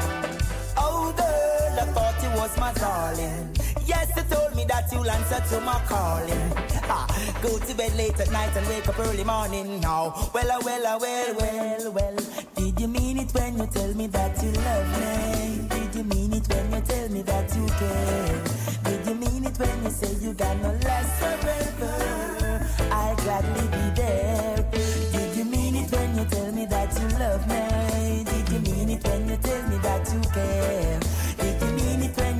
Oh, 0.77 1.13
girl, 1.17 1.46
I 1.77 1.85
thought 1.93 2.23
you 2.23 2.29
was 2.39 2.57
my 2.57 2.73
darling. 2.73 3.55
Yes, 3.85 4.11
you 4.17 4.23
told 4.23 4.55
me 4.55 4.65
that 4.65 4.91
you'll 4.91 5.09
answer 5.09 5.41
to 5.49 5.61
my 5.61 5.79
calling. 5.85 6.51
Ha, 6.89 7.37
go 7.41 7.57
to 7.59 7.73
bed 7.75 7.95
late 7.95 8.19
at 8.19 8.31
night 8.31 8.55
and 8.57 8.67
wake 8.67 8.87
up 8.87 8.99
early 8.99 9.23
morning 9.23 9.79
now. 9.79 10.31
Well, 10.33 10.51
uh, 10.51 10.59
well, 10.65 10.87
uh, 10.87 10.97
well, 10.99 11.35
well, 11.35 11.91
well. 11.91 12.15
Did 12.55 12.79
you 12.79 12.87
mean 12.87 13.19
it 13.19 13.31
when 13.31 13.57
you 13.59 13.67
tell 13.67 13.93
me 13.93 14.07
that 14.07 14.43
you 14.43 14.51
love 14.51 14.89
me? 15.01 15.67
Did 15.69 15.95
you 15.95 16.03
mean 16.03 16.33
it 16.33 16.47
when 16.49 16.73
you 16.73 16.81
tell 16.81 17.09
me 17.09 17.21
that 17.21 17.55
you 17.55 17.65
care? 17.79 18.43
Did 18.83 19.07
you 19.07 19.15
mean 19.15 19.45
it 19.45 19.59
when 19.59 19.83
you 19.83 19.89
say 19.91 20.13
you 20.15 20.33
got 20.33 20.57
no 20.61 20.71
last 20.83 21.13
forever? 21.19 22.67
I'll 22.91 23.15
gladly 23.17 23.67
be 23.67 24.01
there. 24.01 24.67
Did 25.11 25.37
you 25.37 25.45
mean 25.45 25.75
it 25.75 25.91
when 25.91 26.17
you 26.17 26.25
tell 26.25 26.51
me 26.51 26.65
that 26.65 26.99
you 26.99 27.07
love 27.19 27.47
me? 27.47 27.86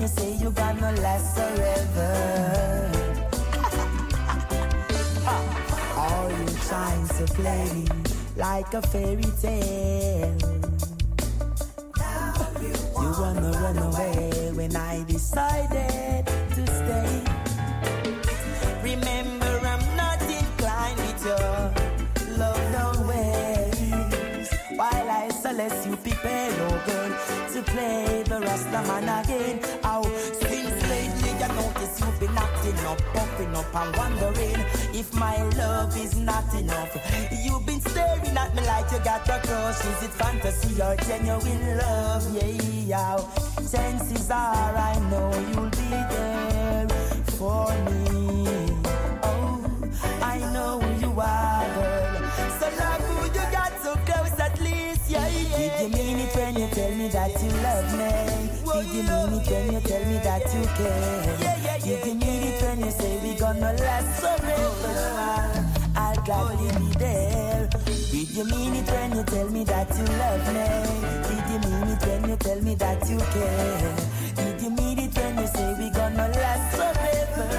You 0.07 0.13
say 0.13 0.33
you 0.37 0.51
gonna 0.51 0.91
last 1.01 1.35
forever? 1.35 2.91
Are 5.97 6.31
you 6.31 6.47
trying 6.67 7.07
to 7.07 7.25
play 7.33 7.85
like 8.35 8.73
a 8.73 8.81
fairy 8.81 9.29
tale? 9.41 10.37
You 13.01 13.11
wanna 13.21 13.51
run 13.63 13.77
away 13.77 14.51
when 14.53 14.75
I 14.75 15.03
decided 15.03 16.25
to 16.55 16.67
stay. 16.79 17.23
Remember, 18.83 19.59
I'm 19.73 19.95
not 19.97 20.21
inclined 20.21 20.99
with 21.05 21.25
your 21.25 21.73
love 22.37 22.71
down 22.71 23.07
ways. 23.07 24.49
While 24.75 25.09
I 25.09 25.29
solace 25.29 25.85
you, 25.85 25.97
prepare 25.97 26.49
your 26.55 26.79
girl 26.85 27.26
to 27.57 27.71
play 27.71 28.23
the 28.23 28.39
Rasta 28.39 28.81
man 28.87 29.09
again. 29.19 29.59
How 29.81 30.03
since 30.03 30.77
lately 30.89 31.31
I 31.43 31.47
notice 31.55 31.99
you've 31.99 32.19
been 32.19 32.37
acting 32.37 32.79
up, 32.85 33.01
pumping 33.13 33.55
up, 33.55 33.75
and 33.75 33.95
wondering 33.97 34.59
if 34.93 35.11
my 35.15 35.41
love 35.57 35.97
is 35.97 36.15
not 36.17 36.53
enough. 36.53 36.93
You've 37.43 37.65
been 37.65 37.81
staring 37.81 38.37
at 38.37 38.53
me 38.55 38.61
like 38.61 38.91
you 38.91 38.99
got 38.99 39.27
a 39.29 39.39
crush. 39.47 39.79
Is 39.85 40.03
it 40.03 40.13
fantasy 40.13 40.79
or 40.81 40.95
genuine 40.97 41.77
love? 41.77 42.25
Yeah, 42.35 42.61
yeah. 42.91 43.17
Chances 43.71 44.29
are 44.29 44.75
I 44.75 44.93
know 45.09 45.31
you'll 45.51 45.66
that 57.17 57.33
you 57.41 57.49
love 57.65 57.89
me? 57.97 58.13
Did 58.73 58.93
you 58.93 59.03
mean 59.09 59.33
it 59.41 59.49
when 59.49 59.73
you 59.73 59.81
tell 59.89 60.05
me 60.05 60.17
that 60.27 60.45
you 60.53 60.63
care? 60.77 61.79
Did 61.81 62.05
you 62.05 62.13
mean 62.13 62.43
it 62.49 62.61
when 62.61 62.79
you 62.85 62.91
say 62.91 63.13
we 63.23 63.33
gonna 63.39 63.73
last 63.73 64.21
forever? 64.21 64.97
I'll 65.95 66.21
gladly 66.21 66.69
be 66.77 66.89
there. 66.99 67.69
Did 68.11 68.29
you 68.37 68.45
mean 68.45 68.75
it 68.75 68.91
when 68.91 69.15
you 69.17 69.23
tell 69.23 69.49
me 69.49 69.63
that 69.63 69.89
you 69.97 70.05
love 70.21 70.45
me? 70.55 70.67
Did 71.27 71.45
you 71.51 71.59
mean 71.65 71.87
it 71.93 72.05
when 72.05 72.29
you 72.29 72.35
tell 72.35 72.61
me 72.61 72.75
that 72.75 73.09
you 73.09 73.17
care? 73.33 73.95
Did 74.35 74.61
you 74.61 74.69
mean 74.69 74.99
it 74.99 75.17
when 75.17 75.37
you 75.39 75.47
say 75.47 75.73
we 75.79 75.89
gonna 75.89 76.27
last 76.27 76.65
forever? 76.77 77.49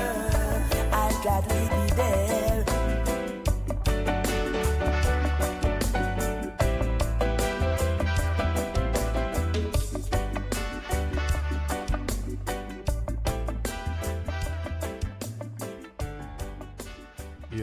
I'll 0.93 1.23
gladly 1.23 1.65
be 1.75 1.95
there. 1.97 2.38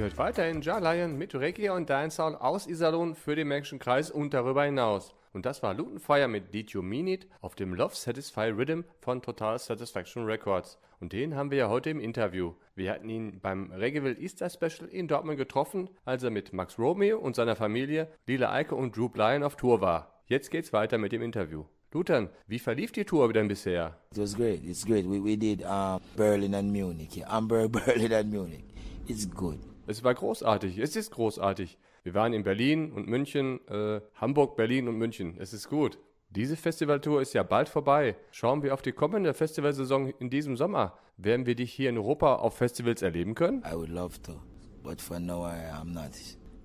Hört 0.05 0.19
weiterhin 0.19 0.61
Ja 0.61 0.77
Lion 0.77 1.17
mit 1.17 1.33
Reggae 1.33 1.69
und 1.69 1.89
Dancehall 1.89 2.35
aus 2.35 2.67
Iserlohn 2.67 3.15
für 3.15 3.35
den 3.35 3.47
Märkischen 3.47 3.79
Kreis 3.79 4.11
und 4.11 4.35
darüber 4.35 4.63
hinaus. 4.63 5.15
Und 5.33 5.47
das 5.47 5.63
war 5.63 5.73
Lutenfire 5.73 6.27
mit 6.27 6.53
Did 6.53 6.69
You 6.69 6.83
Mean 6.83 7.07
It 7.07 7.25
auf 7.41 7.55
dem 7.55 7.73
Love 7.73 7.95
Satisfy 7.95 8.49
Rhythm 8.49 8.81
von 9.01 9.23
Total 9.23 9.57
Satisfaction 9.57 10.25
Records. 10.25 10.77
Und 10.99 11.11
den 11.11 11.35
haben 11.35 11.49
wir 11.49 11.57
ja 11.57 11.69
heute 11.69 11.89
im 11.89 11.99
Interview. 11.99 12.53
Wir 12.75 12.91
hatten 12.91 13.09
ihn 13.09 13.39
beim 13.41 13.71
Reggaeville 13.71 14.19
Easter 14.19 14.47
Special 14.47 14.87
in 14.91 15.07
Dortmund 15.07 15.39
getroffen, 15.39 15.89
als 16.05 16.21
er 16.21 16.29
mit 16.29 16.53
Max 16.53 16.77
Romeo 16.77 17.17
und 17.17 17.35
seiner 17.35 17.55
Familie, 17.55 18.07
Lila 18.27 18.51
Eike 18.51 18.75
und 18.75 18.95
Drew 18.95 19.09
Lion 19.15 19.41
auf 19.41 19.55
Tour 19.55 19.81
war. 19.81 20.21
Jetzt 20.27 20.51
geht's 20.51 20.71
weiter 20.71 20.99
mit 20.99 21.13
dem 21.13 21.23
Interview. 21.23 21.63
Luthern, 21.93 22.29
wie 22.45 22.59
verlief 22.59 22.91
die 22.91 23.05
Tour 23.05 23.33
denn 23.33 23.47
bisher? 23.47 23.97
It 24.11 24.19
was 24.19 24.35
great. 24.35 24.63
It's 24.63 24.85
great. 24.85 25.09
We, 25.09 25.19
we 25.23 25.35
did 25.35 25.63
uh, 25.63 25.97
Berlin 26.15 26.53
and 26.53 26.71
Munich. 26.71 27.17
Yeah. 27.17 27.39
Berlin 27.41 28.13
and 28.13 28.31
Munich. 28.31 28.65
It's 29.07 29.25
good. 29.27 29.74
Es 29.87 30.03
war 30.03 30.15
großartig, 30.15 30.79
es 30.79 30.95
ist 30.95 31.11
großartig. 31.11 31.77
Wir 32.03 32.13
waren 32.15 32.33
in 32.33 32.43
Berlin 32.43 32.91
und 32.91 33.07
München, 33.07 33.59
äh, 33.67 34.01
Hamburg, 34.15 34.55
Berlin 34.55 34.87
und 34.87 34.97
München. 34.97 35.35
Es 35.39 35.53
ist 35.53 35.69
gut. 35.69 35.99
Diese 36.29 36.55
Festivaltour 36.55 37.21
ist 37.21 37.33
ja 37.33 37.43
bald 37.43 37.69
vorbei. 37.69 38.15
Schauen 38.31 38.63
wir 38.63 38.73
auf 38.73 38.81
die 38.81 38.91
kommende 38.91 39.33
Festivalsaison 39.33 40.09
in 40.19 40.29
diesem 40.29 40.57
Sommer. 40.57 40.97
Werden 41.17 41.45
wir 41.45 41.55
dich 41.55 41.71
hier 41.71 41.89
in 41.89 41.97
Europa 41.97 42.35
auf 42.35 42.57
Festivals 42.57 43.01
erleben 43.03 43.35
können? 43.35 43.63
I 43.63 43.75
would 43.75 43.89
love 43.89 44.19
to, 44.23 44.41
but 44.83 44.99
for 44.99 45.19
now 45.19 45.45
I 45.45 45.69
am 45.71 45.93
not 45.93 46.11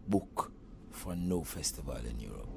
booked 0.09 0.51
for 0.91 1.15
no 1.15 1.45
festival 1.45 2.01
in 2.05 2.19
Europe 2.19 2.49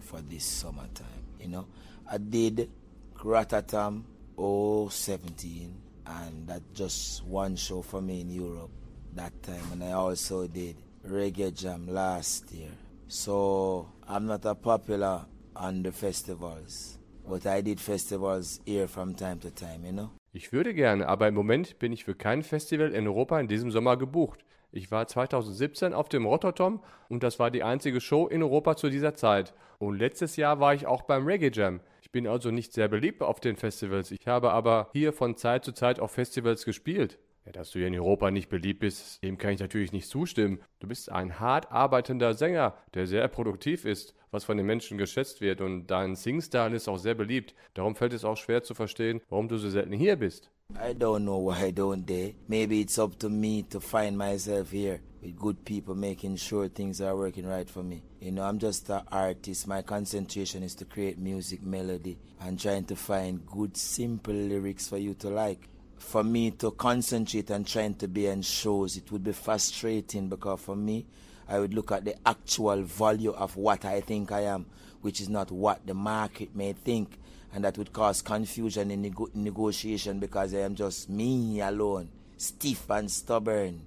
for 0.00 0.20
this 0.28 0.44
summertime. 0.44 1.24
You 1.40 1.48
know, 1.48 1.66
I 2.10 2.18
did 2.18 2.68
Ratatam 3.14 4.02
017, 4.36 5.70
and 6.06 6.48
that 6.48 6.62
just 6.74 7.24
one 7.24 7.56
show 7.56 7.82
for 7.82 8.02
me 8.02 8.20
in 8.20 8.30
Europe 8.30 8.70
that 9.14 9.32
time, 9.42 9.72
and 9.72 9.82
I 9.82 9.92
also 9.92 10.46
did 10.46 10.76
Reggae 11.06 11.52
Jam 11.54 11.86
last 11.88 12.52
year. 12.52 12.70
So 13.08 13.88
I'm 14.08 14.26
not 14.26 14.44
a 14.44 14.54
popular 14.54 15.26
on 15.56 15.82
the 15.82 15.92
festivals, 15.92 16.98
but 17.28 17.46
I 17.46 17.62
did 17.62 17.80
festivals 17.80 18.60
here 18.66 18.88
from 18.88 19.14
time 19.14 19.38
to 19.40 19.50
time. 19.50 19.84
You 19.84 19.92
know. 19.92 20.10
Ich 20.32 20.52
würde 20.52 20.74
gerne, 20.74 21.08
aber 21.08 21.26
im 21.28 21.34
Moment 21.34 21.78
bin 21.78 21.92
ich 21.92 22.04
für 22.04 22.14
kein 22.14 22.42
Festival 22.42 22.92
in 22.92 23.06
Europa 23.06 23.40
in 23.40 23.48
diesem 23.48 23.70
Sommer 23.70 23.96
gebucht. 23.96 24.44
Ich 24.70 24.90
war 24.90 25.06
2017 25.06 25.94
auf 25.94 26.10
dem 26.10 26.26
Rotterdam 26.26 26.80
und 27.08 27.22
das 27.22 27.38
war 27.38 27.50
die 27.50 27.62
einzige 27.62 28.00
Show 28.02 28.28
in 28.28 28.42
Europa 28.42 28.76
zu 28.76 28.90
dieser 28.90 29.14
Zeit. 29.14 29.54
Und 29.78 29.98
letztes 29.98 30.36
Jahr 30.36 30.60
war 30.60 30.74
ich 30.74 30.86
auch 30.86 31.02
beim 31.02 31.24
Reggae 31.26 31.50
Jam. 31.52 31.80
Ich 32.02 32.12
bin 32.12 32.26
also 32.26 32.50
nicht 32.50 32.72
sehr 32.74 32.88
beliebt 32.88 33.22
auf 33.22 33.40
den 33.40 33.56
Festivals. 33.56 34.10
Ich 34.10 34.26
habe 34.26 34.52
aber 34.52 34.90
hier 34.92 35.12
von 35.12 35.36
Zeit 35.36 35.64
zu 35.64 35.72
Zeit 35.72 36.00
auf 36.00 36.10
Festivals 36.10 36.64
gespielt. 36.64 37.18
Ja, 37.48 37.52
dass 37.52 37.70
du 37.70 37.78
hier 37.78 37.88
in 37.88 37.94
Europa 37.94 38.30
nicht 38.30 38.50
beliebt 38.50 38.80
bist, 38.80 39.22
dem 39.22 39.38
kann 39.38 39.52
ich 39.52 39.60
natürlich 39.60 39.90
nicht 39.90 40.06
zustimmen. 40.06 40.60
Du 40.80 40.86
bist 40.86 41.10
ein 41.10 41.40
hart 41.40 41.72
arbeitender 41.72 42.34
Sänger, 42.34 42.74
der 42.92 43.06
sehr 43.06 43.26
produktiv 43.26 43.86
ist, 43.86 44.14
was 44.30 44.44
von 44.44 44.58
den 44.58 44.66
Menschen 44.66 44.98
geschätzt 44.98 45.40
wird 45.40 45.62
und 45.62 45.86
dein 45.86 46.14
Singstyle 46.14 46.76
ist 46.76 46.88
auch 46.88 46.98
sehr 46.98 47.14
beliebt. 47.14 47.54
Darum 47.72 47.96
fällt 47.96 48.12
es 48.12 48.26
auch 48.26 48.36
schwer 48.36 48.64
zu 48.64 48.74
verstehen, 48.74 49.22
warum 49.30 49.48
du 49.48 49.56
so 49.56 49.70
selten 49.70 49.94
hier 49.94 50.16
bist. 50.16 50.50
I 50.74 50.92
don't 50.92 51.20
know 51.20 51.40
why 51.40 51.70
don't 51.70 52.04
they. 52.06 52.34
Maybe 52.48 52.82
it's 52.82 52.98
up 52.98 53.18
to 53.20 53.30
me 53.30 53.64
to 53.70 53.80
find 53.80 54.18
myself 54.18 54.70
here 54.70 55.00
with 55.22 55.34
good 55.38 55.64
people 55.64 55.94
making 55.94 56.36
sure 56.36 56.68
things 56.68 57.00
are 57.00 57.16
working 57.16 57.46
right 57.46 57.70
for 57.70 57.82
me. 57.82 58.02
You 58.20 58.32
know, 58.32 58.42
I'm 58.42 58.58
just 58.58 58.90
an 58.90 59.04
artist. 59.10 59.66
My 59.66 59.80
concentration 59.80 60.62
is 60.62 60.74
to 60.74 60.84
create 60.84 61.18
music, 61.18 61.62
melody, 61.62 62.18
and 62.42 62.60
trying 62.60 62.84
to 62.84 62.94
find 62.94 63.46
good, 63.46 63.74
simple 63.74 64.34
lyrics 64.34 64.86
for 64.86 64.98
you 64.98 65.14
to 65.14 65.30
like. 65.30 65.66
For 65.98 66.24
me 66.24 66.52
to 66.52 66.70
concentrate 66.70 67.50
and 67.50 67.66
trying 67.66 67.94
to 67.96 68.08
be 68.08 68.30
on 68.30 68.42
shows, 68.42 68.96
it 68.96 69.10
would 69.12 69.24
be 69.24 69.32
frustrating 69.32 70.28
because 70.28 70.60
for 70.60 70.76
me, 70.76 71.06
I 71.48 71.58
would 71.58 71.74
look 71.74 71.92
at 71.92 72.04
the 72.04 72.14
actual 72.26 72.82
value 72.82 73.32
of 73.32 73.56
what 73.56 73.84
I 73.84 74.00
think 74.00 74.32
I 74.32 74.42
am, 74.42 74.66
which 75.02 75.20
is 75.20 75.28
not 75.28 75.50
what 75.50 75.86
the 75.86 75.94
market 75.94 76.54
may 76.54 76.72
think 76.72 77.18
and 77.52 77.64
that 77.64 77.78
would 77.78 77.92
cause 77.92 78.22
confusion 78.22 78.90
in 78.90 79.02
nego- 79.02 79.30
negotiation 79.34 80.18
because 80.18 80.54
I 80.54 80.58
am 80.58 80.74
just 80.74 81.08
me 81.08 81.60
alone, 81.60 82.10
stiff 82.36 82.88
and 82.90 83.10
stubborn 83.10 83.80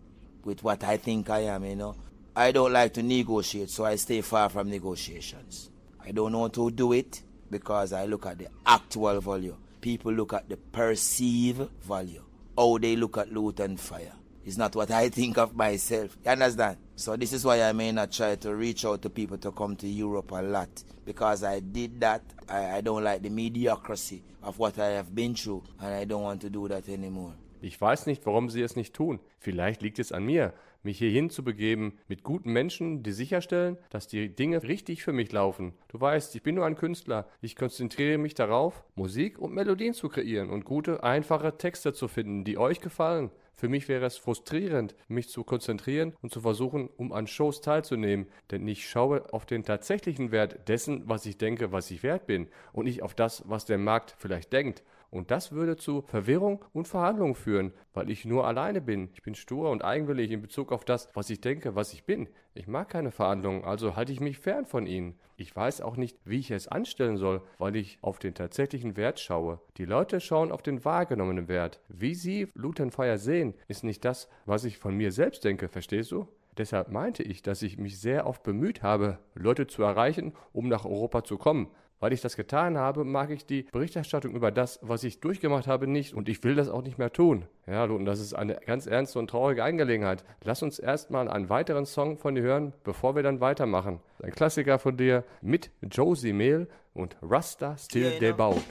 with 0.43 0.63
what 0.63 0.83
I 0.83 0.97
think 0.97 1.29
I 1.29 1.39
am, 1.41 1.65
you 1.65 1.75
know. 1.75 1.95
I 2.35 2.51
don't 2.51 2.73
like 2.73 2.93
to 2.93 3.03
negotiate, 3.03 3.69
so 3.69 3.85
I 3.85 3.95
stay 3.95 4.21
far 4.21 4.49
from 4.49 4.69
negotiations. 4.69 5.69
I 6.03 6.11
don't 6.11 6.33
how 6.33 6.47
to 6.47 6.71
do 6.71 6.93
it 6.93 7.21
because 7.49 7.93
I 7.93 8.05
look 8.05 8.25
at 8.25 8.39
the 8.39 8.47
actual 8.65 9.19
value. 9.19 9.55
People 9.81 10.13
look 10.13 10.33
at 10.33 10.47
the 10.47 10.57
perceived 10.57 11.67
value. 11.81 12.23
How 12.55 12.77
they 12.77 12.95
look 12.95 13.17
at 13.17 13.29
Lutan 13.31 13.77
Fyah. 13.77 14.13
It's 14.45 14.57
not 14.57 14.75
what 14.75 14.91
I 14.91 15.09
think 15.19 15.37
of 15.37 15.55
myself. 15.55 16.17
You 16.23 16.31
understand? 16.31 16.77
So 16.95 17.15
this 17.15 17.33
is 17.33 17.43
why 17.43 17.61
I 17.63 17.73
may 17.73 17.91
not 17.91 18.11
try 18.11 18.35
to 18.35 18.55
reach 18.55 18.85
out 18.85 19.01
to 19.01 19.09
people 19.09 19.37
to 19.39 19.51
come 19.51 19.75
to 19.77 19.87
Europe 19.87 20.31
a 20.31 20.41
lot. 20.41 20.69
Because 21.05 21.43
I 21.43 21.59
did 21.59 21.99
that. 22.01 22.21
I, 22.47 22.77
I 22.77 22.81
don't 22.81 23.03
like 23.03 23.21
the 23.23 23.29
mediocrity 23.29 24.23
of 24.43 24.59
what 24.59 24.77
I 24.79 24.89
have 24.89 25.13
been 25.13 25.33
through. 25.35 25.63
And 25.79 25.93
I 25.93 26.05
don't 26.05 26.23
want 26.23 26.41
to 26.41 26.49
do 26.49 26.67
that 26.67 26.87
anymore. 26.89 27.33
Ich 27.63 27.79
weiß 27.79 28.07
nicht, 28.07 28.25
warum 28.25 28.49
sie 28.49 28.63
es 28.63 28.75
nicht 28.75 28.93
tun. 28.93 29.19
Vielleicht 29.39 29.81
liegt 29.83 29.99
es 29.99 30.11
an 30.11 30.25
mir, 30.25 30.53
mich 30.83 30.97
hierhin 30.97 31.29
zu 31.29 31.43
begeben 31.43 31.99
mit 32.07 32.23
guten 32.23 32.51
Menschen, 32.51 33.03
die 33.03 33.11
sicherstellen, 33.11 33.77
dass 33.89 34.07
die 34.07 34.35
Dinge 34.35 34.63
richtig 34.63 35.03
für 35.03 35.13
mich 35.13 35.31
laufen. 35.31 35.73
Du 35.87 35.99
weißt, 35.99 36.35
ich 36.35 36.43
bin 36.43 36.55
nur 36.55 36.65
ein 36.65 36.75
Künstler. 36.75 37.27
Ich 37.41 37.55
konzentriere 37.55 38.17
mich 38.17 38.33
darauf, 38.33 38.83
Musik 38.95 39.39
und 39.39 39.53
Melodien 39.53 39.93
zu 39.93 40.09
kreieren 40.09 40.49
und 40.49 40.65
gute, 40.65 41.03
einfache 41.03 41.57
Texte 41.57 41.93
zu 41.93 42.07
finden, 42.07 42.43
die 42.43 42.57
euch 42.57 42.79
gefallen. 42.79 43.31
Für 43.53 43.69
mich 43.69 43.87
wäre 43.87 44.05
es 44.05 44.17
frustrierend, 44.17 44.95
mich 45.07 45.29
zu 45.29 45.43
konzentrieren 45.43 46.15
und 46.23 46.31
zu 46.31 46.41
versuchen, 46.41 46.89
um 46.97 47.13
an 47.13 47.27
Shows 47.27 47.61
teilzunehmen, 47.61 48.25
denn 48.49 48.67
ich 48.67 48.89
schaue 48.89 49.31
auf 49.33 49.45
den 49.45 49.63
tatsächlichen 49.63 50.31
Wert 50.31 50.67
dessen, 50.67 51.07
was 51.07 51.27
ich 51.27 51.37
denke, 51.37 51.71
was 51.71 51.91
ich 51.91 52.01
wert 52.01 52.25
bin, 52.25 52.47
und 52.73 52.85
nicht 52.85 53.03
auf 53.03 53.13
das, 53.13 53.43
was 53.47 53.65
der 53.65 53.77
Markt 53.77 54.15
vielleicht 54.17 54.51
denkt. 54.51 54.83
Und 55.11 55.29
das 55.29 55.51
würde 55.51 55.75
zu 55.75 56.03
Verwirrung 56.03 56.63
und 56.71 56.87
Verhandlungen 56.87 57.35
führen, 57.35 57.73
weil 57.93 58.09
ich 58.09 58.23
nur 58.23 58.47
alleine 58.47 58.79
bin. 58.79 59.09
Ich 59.13 59.21
bin 59.21 59.35
stur 59.35 59.69
und 59.69 59.83
eigenwillig 59.83 60.31
in 60.31 60.41
Bezug 60.41 60.71
auf 60.71 60.85
das, 60.85 61.09
was 61.13 61.29
ich 61.29 61.41
denke, 61.41 61.75
was 61.75 61.91
ich 61.91 62.05
bin. 62.05 62.29
Ich 62.53 62.65
mag 62.65 62.87
keine 62.87 63.11
Verhandlungen, 63.11 63.65
also 63.65 63.97
halte 63.97 64.13
ich 64.13 64.21
mich 64.21 64.39
fern 64.39 64.65
von 64.65 64.87
ihnen. 64.87 65.19
Ich 65.35 65.53
weiß 65.53 65.81
auch 65.81 65.97
nicht, 65.97 66.17
wie 66.23 66.39
ich 66.39 66.49
es 66.49 66.69
anstellen 66.69 67.17
soll, 67.17 67.41
weil 67.57 67.75
ich 67.75 67.99
auf 68.01 68.19
den 68.19 68.33
tatsächlichen 68.33 68.95
Wert 68.95 69.19
schaue. 69.19 69.59
Die 69.77 69.85
Leute 69.85 70.21
schauen 70.21 70.49
auf 70.51 70.61
den 70.61 70.85
wahrgenommenen 70.85 71.49
Wert. 71.49 71.81
Wie 71.89 72.15
sie 72.15 72.47
Lutenfire 72.53 73.17
sehen, 73.17 73.53
ist 73.67 73.83
nicht 73.83 74.05
das, 74.05 74.29
was 74.45 74.63
ich 74.63 74.77
von 74.77 74.95
mir 74.95 75.11
selbst 75.11 75.43
denke, 75.43 75.67
verstehst 75.67 76.11
du? 76.13 76.29
Deshalb 76.57 76.89
meinte 76.89 77.23
ich, 77.23 77.41
dass 77.41 77.61
ich 77.61 77.77
mich 77.77 77.99
sehr 77.99 78.27
oft 78.27 78.43
bemüht 78.43 78.81
habe, 78.81 79.19
Leute 79.35 79.67
zu 79.67 79.83
erreichen, 79.83 80.33
um 80.53 80.67
nach 80.67 80.85
Europa 80.85 81.23
zu 81.23 81.37
kommen. 81.37 81.69
Weil 82.01 82.13
ich 82.13 82.21
das 82.21 82.35
getan 82.35 82.77
habe, 82.77 83.05
mag 83.05 83.29
ich 83.29 83.45
die 83.45 83.63
Berichterstattung 83.71 84.33
über 84.33 84.51
das, 84.51 84.79
was 84.81 85.03
ich 85.03 85.19
durchgemacht 85.19 85.67
habe, 85.67 85.85
nicht 85.85 86.15
und 86.15 86.27
ich 86.27 86.43
will 86.43 86.55
das 86.55 86.67
auch 86.67 86.81
nicht 86.81 86.97
mehr 86.97 87.13
tun. 87.13 87.45
Ja, 87.67 87.83
und 87.83 88.05
das 88.05 88.19
ist 88.19 88.33
eine 88.33 88.55
ganz 88.65 88.87
ernste 88.87 89.19
und 89.19 89.29
traurige 89.29 89.63
Angelegenheit. 89.63 90.25
Lass 90.43 90.63
uns 90.63 90.79
erstmal 90.79 91.29
einen 91.29 91.49
weiteren 91.49 91.85
Song 91.85 92.17
von 92.17 92.33
dir 92.33 92.41
hören, 92.41 92.73
bevor 92.83 93.15
wir 93.15 93.21
dann 93.21 93.39
weitermachen. 93.39 93.99
Ein 94.23 94.31
Klassiker 94.31 94.79
von 94.79 94.97
dir 94.97 95.23
mit 95.41 95.69
Josie 95.89 96.33
Mehl 96.33 96.67
und 96.95 97.15
Rasta 97.21 97.77
Still 97.77 98.01
Yeah, 98.01 98.09
you 98.09 98.13
yeah. 98.15 98.31
Debaut. 98.31 98.63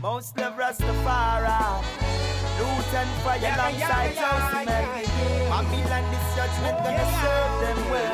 Most 0.00 0.38
love 0.38 0.56
Rastafari. 0.56 1.82
Loot 2.58 2.94
and 2.94 3.10
fire 3.24 3.52
alongside 3.54 4.14
Josie 4.14 4.64
Mary. 4.66 5.04
Babylon, 5.50 6.04
this 6.12 6.26
judgment 6.36 6.78
gonna 6.84 7.06
serve 7.20 7.60
them 7.60 7.90
well. 7.90 8.12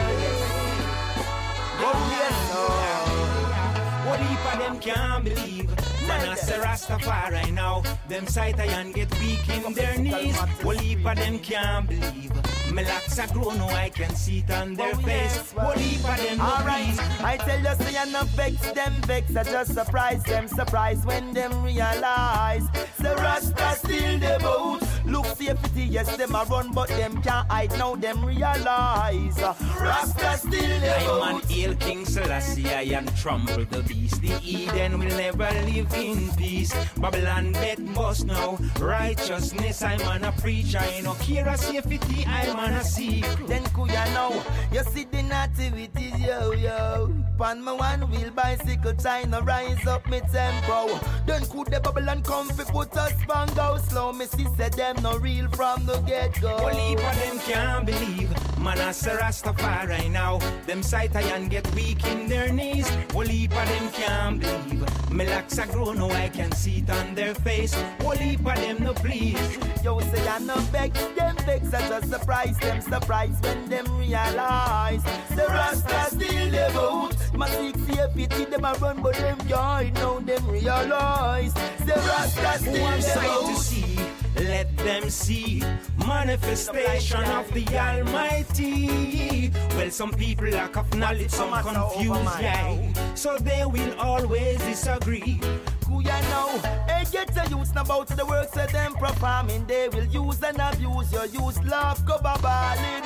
Oh, 4.08 4.14
yes, 4.14 4.20
oh. 4.20 4.20
What 4.20 4.20
heap 4.20 4.52
of 4.52 4.58
them 4.58 4.78
can't 4.80 5.24
believe. 5.24 5.68
Man, 6.06 6.28
I 6.28 6.34
say 6.34 6.58
Rastafari 6.58 7.52
now. 7.52 7.82
Them 8.08 8.26
sight 8.26 8.58
and 8.58 8.94
get 8.94 9.10
weak 9.20 9.48
in 9.48 9.72
their 9.74 9.98
knees. 9.98 10.36
What 10.62 10.80
heap 10.80 11.06
of 11.06 11.16
them 11.16 11.38
can't 11.38 11.88
believe. 11.88 12.32
My 12.72 12.82
locks 12.82 13.18
are 13.18 13.26
grown, 13.28 13.58
now 13.58 13.68
I 13.68 13.88
can 13.88 14.14
see 14.14 14.38
it 14.38 14.50
on 14.50 14.74
their 14.74 14.94
oh, 14.94 14.98
face. 14.98 15.52
What 15.52 15.78
heap 15.78 16.08
of 16.08 16.16
them 16.22 16.40
Alright. 16.40 16.98
I 17.22 17.36
tell 17.38 17.58
you, 17.58 17.84
say 17.84 18.04
you 18.04 18.12
no 18.12 18.24
vex 18.24 18.70
them, 18.72 18.92
vex. 19.02 19.34
I 19.36 19.44
just 19.44 19.74
surprise 19.74 20.22
them, 20.24 20.48
surprise 20.48 21.04
when 21.04 21.32
them 21.32 21.62
realize. 21.62 22.64
The 22.98 23.14
Rasta 23.16 23.74
still 23.76 24.18
the 24.18 24.38
boat. 24.40 24.82
Look 25.06 25.26
safety, 25.26 25.84
yes, 25.84 26.14
them 26.16 26.34
a 26.34 26.44
run, 26.44 26.72
but 26.72 26.88
them 26.88 27.22
can't 27.22 27.50
hide 27.50 27.70
now, 27.78 27.94
them 27.94 28.24
realize. 28.24 29.38
Uh, 29.38 29.54
Rasta 29.80 30.38
still 30.38 30.80
the 30.80 30.96
I 30.96 31.20
man 31.20 31.40
boat. 31.40 31.50
hail 31.50 31.74
King 31.76 32.04
Selassie, 32.04 32.68
I 32.68 32.82
am 32.98 33.06
trample 33.16 33.64
the 33.64 33.82
beast. 33.84 34.20
The 34.20 34.38
Eden 34.44 34.98
will 34.98 35.16
never 35.16 35.50
live 35.64 35.94
in 35.94 36.30
peace. 36.36 36.74
Babylon 36.96 37.52
bet 37.52 37.78
bust 37.94 38.26
know 38.26 38.58
Righteousness, 38.80 39.82
I'm 39.82 40.02
on 40.02 40.24
a 40.24 40.32
preacher. 40.32 40.78
I 40.78 41.00
no 41.00 41.14
care 41.14 41.56
safety, 41.56 42.26
I'm 42.26 42.56
man 42.56 42.74
a 42.74 42.84
secret. 42.84 43.46
Then 43.46 43.64
could 43.72 43.90
ya 43.90 44.04
know? 44.12 44.42
You 44.72 44.82
see 44.84 45.04
the 45.04 45.22
nativities, 45.22 46.18
yo, 46.20 46.52
yo. 46.52 47.14
Pan 47.38 47.62
my 47.62 47.72
one 47.72 48.10
wheel 48.10 48.30
bicycle, 48.30 48.92
to 48.94 49.42
rise 49.44 49.86
up 49.86 50.06
me 50.10 50.20
tempo. 50.32 50.98
Then 51.26 51.42
could 51.46 51.68
the 51.68 51.80
Babylon 51.80 52.18
and 52.18 52.26
comfy 52.26 52.64
put 52.64 52.96
us 52.96 53.12
bang 53.26 53.48
go 53.54 53.78
slow. 53.88 54.12
Me 54.12 54.26
see 54.26 54.46
say 54.56 54.68
them 54.94 55.02
no 55.02 55.18
real 55.18 55.48
from 55.48 55.84
the 55.84 55.98
get 56.00 56.40
go. 56.40 56.56
Heap 56.68 56.98
of 56.98 57.16
them 57.20 57.38
can't 57.40 57.84
believe. 57.84 58.30
Man 58.58 58.78
I 58.78 58.92
say 58.92 59.10
Rastafari 59.10 60.10
now. 60.10 60.38
Them 60.66 60.82
sight 60.82 61.14
I 61.14 61.22
and 61.36 61.50
get 61.50 61.66
weak 61.74 62.04
in 62.06 62.26
their 62.26 62.50
knees. 62.52 62.88
Heap 62.88 63.52
of 63.52 63.68
them 63.68 63.90
can't 63.92 64.40
believe. 64.40 65.10
Me 65.10 65.26
locks 65.26 65.58
are 65.58 65.66
grown 65.66 65.98
now 65.98 66.10
I 66.10 66.28
can 66.28 66.52
see 66.52 66.78
it 66.78 66.90
on 66.90 67.14
their 67.14 67.34
face. 67.34 67.74
Heap 68.18 68.46
of 68.46 68.56
them 68.56 68.82
no 68.82 68.94
please. 68.94 69.58
Yo, 69.84 70.00
say 70.00 70.26
I 70.26 70.38
no 70.38 70.56
vex, 70.72 70.98
them 71.16 71.36
vex, 71.44 71.74
I 71.74 71.88
just 71.88 72.10
surprise 72.10 72.58
them, 72.58 72.80
surprise 72.80 73.36
when 73.42 73.68
them 73.68 73.86
realize. 73.98 75.02
The 75.30 75.44
Rasta 75.48 76.16
still 76.16 76.50
the 76.50 76.70
vote. 76.72 77.16
My 77.34 77.48
six 77.48 77.78
year 77.88 78.08
pity 78.14 78.44
them 78.46 78.64
a 78.64 78.72
run, 78.74 79.02
but 79.02 79.14
them 79.16 79.38
can't 79.48 79.94
know 79.94 80.20
them 80.20 80.46
realize. 80.48 81.52
The 81.84 81.94
Rasta 81.94 82.58
still 82.58 83.02
sight 83.02 83.54
to 83.54 83.62
see 83.62 84.07
let 84.36 84.76
them 84.78 85.10
see 85.10 85.62
manifestation 86.06 87.24
of 87.24 87.52
the 87.52 87.66
Almighty. 87.76 89.52
Well, 89.76 89.90
some 89.90 90.12
people 90.12 90.48
lack 90.48 90.76
of 90.76 90.94
knowledge, 90.94 91.30
some 91.30 91.50
confused, 91.62 92.40
yeah. 92.40 93.14
So 93.14 93.38
they 93.38 93.64
will 93.66 93.98
always 93.98 94.58
disagree. 94.58 95.40
Who 95.86 96.02
ya 96.02 96.20
know? 96.30 96.58
Hey, 96.86 97.04
get 97.10 97.34
the 97.34 97.46
use 97.56 97.70
about 97.70 98.08
the 98.08 98.26
works 98.26 98.56
of 98.56 98.70
them 98.72 98.94
performing. 98.94 99.64
They 99.66 99.88
will 99.88 100.04
use 100.04 100.42
and 100.42 100.58
abuse 100.58 101.12
your 101.12 101.26
use 101.26 101.62
love, 101.64 102.04
cover 102.06 102.36
balling. 102.42 103.04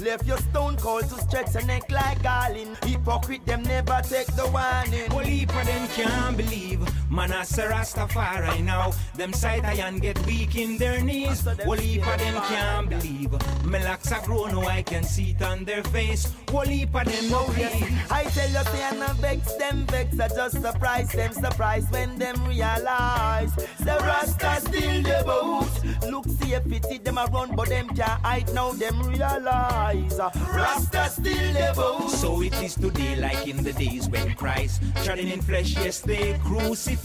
Left 0.00 0.26
your 0.26 0.38
stone 0.38 0.76
cold 0.76 1.08
to 1.08 1.20
stretch 1.22 1.54
your 1.54 1.64
neck 1.64 1.90
like 1.90 2.22
garland. 2.22 2.76
Hypocrite, 2.84 3.44
them 3.46 3.62
never 3.62 4.00
take 4.02 4.28
the 4.36 4.46
warning. 4.52 5.10
Heap 5.26 5.48
of 5.54 5.66
them 5.66 5.88
can't 5.88 6.36
believe 6.36 6.97
Man 7.10 7.32
I 7.32 7.42
say 7.44 7.64
Rastafari 7.64 8.64
now 8.64 8.92
Them 9.14 9.32
sight 9.32 9.64
and 9.64 10.00
get 10.00 10.18
weak 10.26 10.56
in 10.56 10.76
their 10.76 11.00
knees 11.00 11.42
Whole 11.64 11.74
heap 11.74 12.06
of 12.06 12.18
them 12.18 12.34
can't 12.48 12.88
believe 12.88 13.32
Me 13.64 13.82
locks 13.84 14.12
are 14.12 14.24
grown 14.24 14.52
now 14.52 14.66
I 14.66 14.82
can 14.82 15.04
see 15.04 15.30
it 15.30 15.42
on 15.42 15.64
their 15.64 15.82
face 15.84 16.32
Whole 16.50 16.62
heap 16.62 16.94
of 16.94 17.04
them 17.04 17.30
no 17.30 17.44
please 17.44 17.98
I 18.10 18.24
tell 18.24 18.48
you, 18.48 18.64
say 18.72 18.84
I 18.84 18.96
no 18.96 19.06
vex 19.14 19.54
them 19.54 19.86
vex. 19.86 20.18
I 20.18 20.28
just 20.28 20.60
surprise 20.60 21.10
them, 21.12 21.32
surprise 21.32 21.86
when 21.90 22.18
them 22.18 22.42
realize 22.46 23.54
the 23.54 23.96
Rasta 24.00 24.60
still 24.60 25.02
the 25.02 25.22
boat. 25.24 26.10
Look, 26.10 26.26
see 26.26 26.54
a 26.54 26.60
pity 26.60 26.98
them 26.98 27.18
a 27.18 27.26
run, 27.26 27.54
but 27.54 27.68
them 27.68 27.88
can't 27.88 28.22
hide 28.22 28.52
now. 28.54 28.72
Them 28.72 29.02
realize 29.02 30.18
Rasta 30.18 31.08
still 31.10 31.52
the 31.52 31.72
boat. 31.74 32.10
So 32.10 32.42
it 32.42 32.54
is 32.62 32.74
today 32.74 33.16
like 33.16 33.46
in 33.46 33.62
the 33.62 33.72
days 33.72 34.08
when 34.08 34.34
Christ 34.34 34.82
Trodden 35.04 35.30
in 35.30 35.42
flesh, 35.42 35.76
yes 35.76 36.00
they 36.00 36.38
crucified 36.44 36.97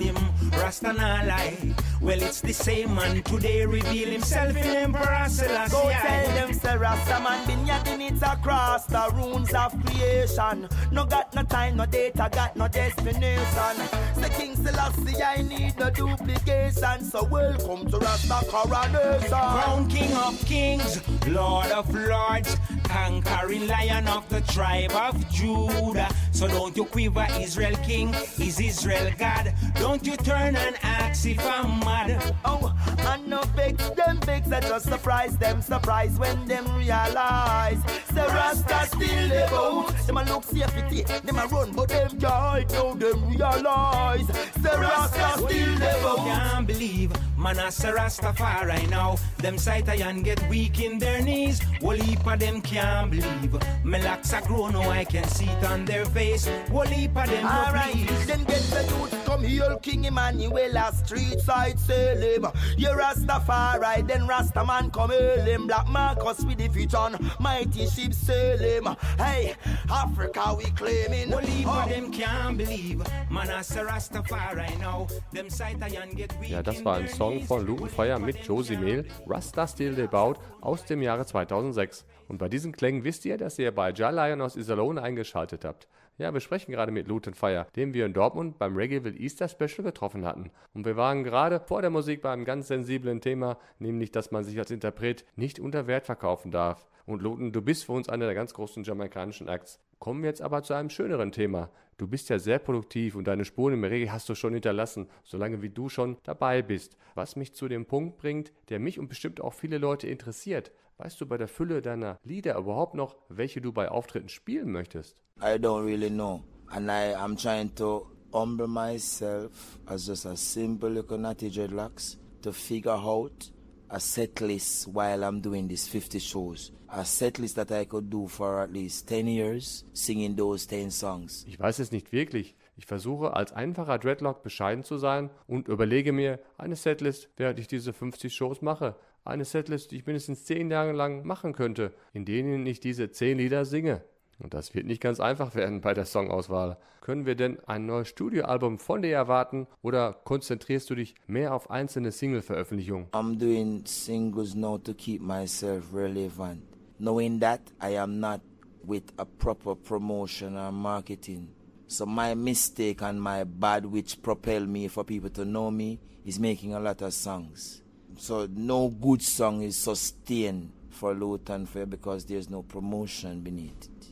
him 0.00 0.16
Rasta 0.52 0.92
not 0.92 1.26
lie 1.26 1.56
Well 2.00 2.22
it's 2.22 2.40
the 2.40 2.52
same 2.52 2.94
man 2.94 3.22
today 3.22 3.64
reveal 3.64 4.10
himself 4.10 4.56
in 4.56 4.64
Emperor 4.64 5.26
Selassie 5.28 5.72
Go 5.72 5.90
tell 5.90 6.26
them, 6.34 6.52
say 6.52 6.76
Rasta 6.76 7.20
man 7.22 7.46
been 7.46 7.66
yapping 7.66 8.00
it 8.00 8.22
across 8.22 8.86
the 8.86 9.10
runes 9.14 9.52
of 9.54 9.72
creation. 9.84 10.68
No 10.92 11.04
got 11.04 11.34
no 11.34 11.42
time, 11.42 11.76
no 11.76 11.86
data, 11.86 12.28
got 12.32 12.56
no 12.56 12.68
destination. 12.68 13.76
Say 14.20 14.28
King 14.30 14.56
Selassie, 14.56 15.22
I 15.22 15.42
need 15.42 15.78
no 15.78 15.88
duplication. 15.88 17.04
So 17.04 17.24
welcome 17.24 17.90
to 17.90 17.98
Rasta 17.98 18.44
coronation. 18.48 19.28
Crown 19.28 19.88
King 19.88 20.14
of 20.14 20.44
Kings, 20.44 21.00
Lord 21.26 21.70
of 21.70 21.94
Lords, 21.94 22.56
conquering 22.84 23.66
Lion 23.66 24.06
of 24.08 24.28
the 24.28 24.42
tribe 24.42 24.92
of 24.92 25.16
Judah. 25.30 26.10
So 26.32 26.48
don't 26.48 26.76
you 26.76 26.84
quiver, 26.84 27.26
Israel 27.38 27.76
King, 27.82 28.14
is 28.38 28.60
Israel 28.60 29.10
God. 29.18 29.54
Don't 29.76 30.06
you 30.06 30.16
turn 30.16 30.54
and 30.56 30.76
ask 30.82 31.24
if 31.26 31.44
I'm 31.46 31.80
mad. 31.80 32.34
Oh, 32.44 32.74
and 32.98 33.26
no 33.26 33.42
vex 33.56 33.88
them 33.90 34.20
vex, 34.20 34.52
I 34.52 34.60
just 34.60 34.86
surprise 34.86 35.36
them, 35.38 35.62
surprise 35.62 36.18
when 36.18 36.46
them 36.46 36.66
realize. 36.76 37.78
Say 38.12 38.26
Rasta 38.26 38.86
still 38.86 39.28
the 39.28 39.46
boat. 39.50 39.94
Them 40.06 40.16
a 40.16 40.24
look 40.24 40.44
safety, 40.44 41.02
them 41.02 41.38
a 41.38 41.46
run, 41.46 41.72
but 41.72 41.88
them 41.88 42.18
can't 42.18 42.72
know 42.72 42.94
them 42.94 43.28
realize. 43.28 44.09
Say 44.10 44.76
Rasta 44.76 45.38
still 45.38 45.78
boat. 46.02 46.18
Can't 46.18 46.66
believe, 46.66 47.12
man, 47.40 47.58
I 47.58 47.70
say 47.70 47.90
Rastafari 47.90 48.88
now. 48.90 49.16
Them 49.38 49.58
sight 49.58 49.88
and 49.88 50.24
get 50.24 50.40
weak 50.48 50.80
in 50.80 50.98
their 50.98 51.22
knees. 51.22 51.60
Whole 51.80 51.92
heap 51.92 52.26
of 52.26 52.38
them 52.38 52.60
can't 52.60 53.10
believe. 53.10 53.56
Me 53.84 54.02
locks 54.02 54.32
are 54.32 54.42
grown, 54.42 54.72
now 54.72 54.88
I 54.90 55.04
can 55.04 55.24
see 55.24 55.46
it 55.46 55.64
on 55.64 55.84
their 55.84 56.04
face. 56.04 56.46
Whole 56.70 56.82
heap 56.82 57.16
of 57.16 57.28
them 57.28 57.44
no 57.44 57.48
Alright, 57.50 57.92
please. 57.92 58.26
then 58.26 58.44
get 58.44 58.60
the 58.70 58.82
youth 58.82 59.24
come 59.24 59.44
here, 59.44 59.78
King 59.82 60.04
Emmanuel, 60.04 60.76
a 60.76 60.92
street 60.92 61.40
side 61.40 61.78
Salem. 61.78 62.46
You 62.76 62.88
Rastafari, 62.88 64.06
then 64.06 64.26
Rastaman 64.26 64.92
come 64.92 65.10
hail 65.10 65.44
him. 65.44 65.66
Black 65.66 65.88
Marcus 65.88 66.44
with 66.44 66.58
the 66.58 66.68
vision, 66.68 67.16
mighty 67.38 67.86
ship 67.86 68.12
Salem. 68.12 68.96
Hey, 69.18 69.54
Africa 69.90 70.54
we 70.56 70.64
claiming. 70.72 71.30
Whole 71.30 71.40
heap 71.40 71.66
Oh. 71.70 71.88
them 71.88 72.10
can't 72.12 72.58
believe. 72.58 73.02
Man, 73.30 73.50
I 73.50 73.62
say 73.62 73.80
Rastafari 73.80 74.78
now. 74.80 75.06
Them 75.32 75.48
sight 75.48 75.80
and 75.82 76.16
get 76.16 76.38
weak 76.40 76.50
Ja, 76.50 76.62
das 76.62 76.78
in 76.78 76.84
war 76.84 76.96
ein 76.96 77.06
their 77.06 77.14
Song 77.30 77.42
von 77.42 77.64
Lutenfeuer 77.64 78.18
mit 78.18 78.38
Josie 78.38 78.76
Mehl, 78.76 79.06
Rasta 79.24 79.68
Still 79.68 79.94
Debaut 79.94 80.40
aus 80.60 80.84
dem 80.84 81.00
Jahre 81.00 81.24
2006. 81.24 82.04
Und 82.26 82.38
bei 82.38 82.48
diesen 82.48 82.72
Klängen 82.72 83.04
wisst 83.04 83.24
ihr, 83.24 83.38
dass 83.38 83.56
ihr 83.56 83.72
bei 83.72 83.92
Jar 83.92 84.10
Lion 84.10 84.40
aus 84.40 84.56
Iserlohn 84.56 84.98
eingeschaltet 84.98 85.64
habt. 85.64 85.86
Ja, 86.18 86.34
wir 86.34 86.40
sprechen 86.40 86.72
gerade 86.72 86.90
mit 86.90 87.06
Lutenfeuer, 87.06 87.68
den 87.76 87.94
wir 87.94 88.04
in 88.04 88.14
Dortmund 88.14 88.58
beim 88.58 88.74
Reggaeville 88.74 89.16
Easter 89.16 89.46
Special 89.46 89.84
getroffen 89.84 90.26
hatten. 90.26 90.50
Und 90.74 90.84
wir 90.84 90.96
waren 90.96 91.22
gerade 91.22 91.60
vor 91.60 91.82
der 91.82 91.90
Musik 91.90 92.20
bei 92.20 92.32
einem 92.32 92.44
ganz 92.44 92.66
sensiblen 92.66 93.20
Thema, 93.20 93.58
nämlich, 93.78 94.10
dass 94.10 94.32
man 94.32 94.42
sich 94.42 94.58
als 94.58 94.72
Interpret 94.72 95.24
nicht 95.36 95.60
unter 95.60 95.86
Wert 95.86 96.06
verkaufen 96.06 96.50
darf. 96.50 96.88
Und 97.06 97.22
Luten, 97.22 97.52
du 97.52 97.62
bist 97.62 97.84
für 97.84 97.92
uns 97.92 98.08
einer 98.08 98.26
der 98.26 98.34
ganz 98.34 98.54
großen 98.54 98.82
jamaikanischen 98.82 99.46
Acts. 99.46 99.78
Kommen 100.00 100.22
wir 100.22 100.30
jetzt 100.30 100.40
aber 100.40 100.62
zu 100.62 100.72
einem 100.72 100.88
schöneren 100.88 101.30
Thema. 101.30 101.68
Du 101.98 102.08
bist 102.08 102.30
ja 102.30 102.38
sehr 102.38 102.58
produktiv 102.58 103.16
und 103.16 103.26
deine 103.26 103.44
Spuren 103.44 103.74
im 103.74 103.84
Reggae 103.84 104.10
hast 104.10 104.30
du 104.30 104.34
schon 104.34 104.54
hinterlassen, 104.54 105.10
solange 105.24 105.60
wie 105.60 105.68
du 105.68 105.90
schon 105.90 106.16
dabei 106.22 106.62
bist. 106.62 106.96
Was 107.14 107.36
mich 107.36 107.54
zu 107.54 107.68
dem 107.68 107.84
Punkt 107.84 108.16
bringt, 108.16 108.50
der 108.70 108.78
mich 108.78 108.98
und 108.98 109.08
bestimmt 109.08 109.42
auch 109.42 109.52
viele 109.52 109.76
Leute 109.76 110.08
interessiert. 110.08 110.72
Weißt 110.96 111.20
du 111.20 111.26
bei 111.26 111.36
der 111.36 111.48
Fülle 111.48 111.82
deiner 111.82 112.18
Lieder 112.24 112.56
überhaupt 112.56 112.94
noch, 112.94 113.14
welche 113.28 113.60
du 113.60 113.74
bei 113.74 113.90
Auftritten 113.90 114.30
spielen 114.30 114.72
möchtest? 114.72 115.18
I 115.42 115.58
don't 115.58 115.84
really 115.84 116.08
know. 116.08 116.42
And 116.68 116.88
I 116.88 117.14
am 117.14 117.36
trying 117.36 117.74
to 117.74 118.06
humble 118.32 118.68
myself 118.68 119.78
as 119.84 120.06
just 120.06 120.24
a 120.24 120.34
simple 120.34 121.04
natty 121.18 121.50
dreadlocks 121.50 122.16
to 122.40 122.52
figure 122.52 122.92
out 122.92 123.52
a 123.90 123.98
set 123.98 124.40
list 124.40 124.86
while 124.86 125.24
I'm 125.24 125.40
doing 125.40 125.68
these 125.68 125.88
50 125.88 126.20
shows. 126.20 126.72
A 126.88 127.04
set 127.04 127.38
list 127.38 127.56
that 127.56 127.72
I 127.72 127.84
could 127.84 128.08
do 128.10 128.28
for 128.28 128.60
at 128.60 128.72
least 128.72 129.08
10 129.08 129.26
years, 129.26 129.84
singing 129.92 130.36
those 130.36 130.66
10 130.66 130.90
songs. 130.90 131.44
Ich 131.48 131.58
weiß 131.58 131.80
es 131.80 131.90
nicht 131.90 132.12
wirklich. 132.12 132.54
Ich 132.76 132.86
versuche 132.86 133.34
als 133.34 133.52
einfacher 133.52 133.98
Dreadlock 133.98 134.42
bescheiden 134.42 134.84
zu 134.84 134.96
sein 134.96 135.30
und 135.46 135.68
überlege 135.68 136.12
mir 136.12 136.38
eine 136.56 136.76
Setlist, 136.76 137.28
während 137.36 137.58
ich 137.58 137.66
diese 137.66 137.92
50 137.92 138.34
Shows 138.34 138.62
mache. 138.62 138.96
Eine 139.24 139.44
Setlist, 139.44 139.90
die 139.90 139.96
ich 139.96 140.06
mindestens 140.06 140.44
10 140.44 140.70
Jahre 140.70 140.92
lang 140.92 141.26
machen 141.26 141.52
könnte, 141.52 141.92
in 142.12 142.24
denen 142.24 142.66
ich 142.66 142.80
diese 142.80 143.10
10 143.10 143.38
Lieder 143.38 143.64
singe. 143.64 144.02
Und 144.42 144.54
das 144.54 144.74
wird 144.74 144.86
nicht 144.86 145.02
ganz 145.02 145.20
einfach 145.20 145.54
werden 145.54 145.80
bei 145.80 145.94
der 145.94 146.06
Songauswahl. 146.06 146.78
Können 147.00 147.26
wir 147.26 147.34
denn 147.34 147.58
ein 147.66 147.86
neues 147.86 148.08
Studioalbum 148.08 148.78
von 148.78 149.02
dir 149.02 149.14
erwarten 149.14 149.66
oder 149.82 150.12
konzentrierst 150.12 150.88
du 150.90 150.94
dich 150.94 151.14
mehr 151.26 151.54
auf 151.54 151.70
einzelne 151.70 152.10
Single-Veröffentlichungen? 152.10 153.06
I'm 153.12 153.38
doing 153.38 153.84
singles 153.86 154.54
now 154.54 154.78
to 154.78 154.94
keep 154.94 155.20
myself 155.20 155.92
relevant, 155.92 156.62
knowing 156.98 157.40
that 157.40 157.60
I 157.82 157.98
am 157.98 158.18
not 158.18 158.40
with 158.84 159.04
a 159.18 159.24
proper 159.24 159.74
promotion 159.74 160.56
or 160.56 160.72
marketing. 160.72 161.48
So 161.86 162.06
my 162.06 162.34
mistake 162.34 163.02
and 163.02 163.20
my 163.20 163.44
bad 163.44 163.84
which 163.84 164.22
propel 164.22 164.66
me 164.66 164.88
for 164.88 165.04
people 165.04 165.30
to 165.30 165.44
know 165.44 165.70
me 165.70 165.98
is 166.24 166.38
making 166.38 166.74
a 166.74 166.80
lot 166.80 167.02
of 167.02 167.12
songs. 167.12 167.82
So 168.16 168.46
no 168.50 168.88
good 168.88 169.22
song 169.22 169.62
is 169.62 169.76
sustained 169.76 170.70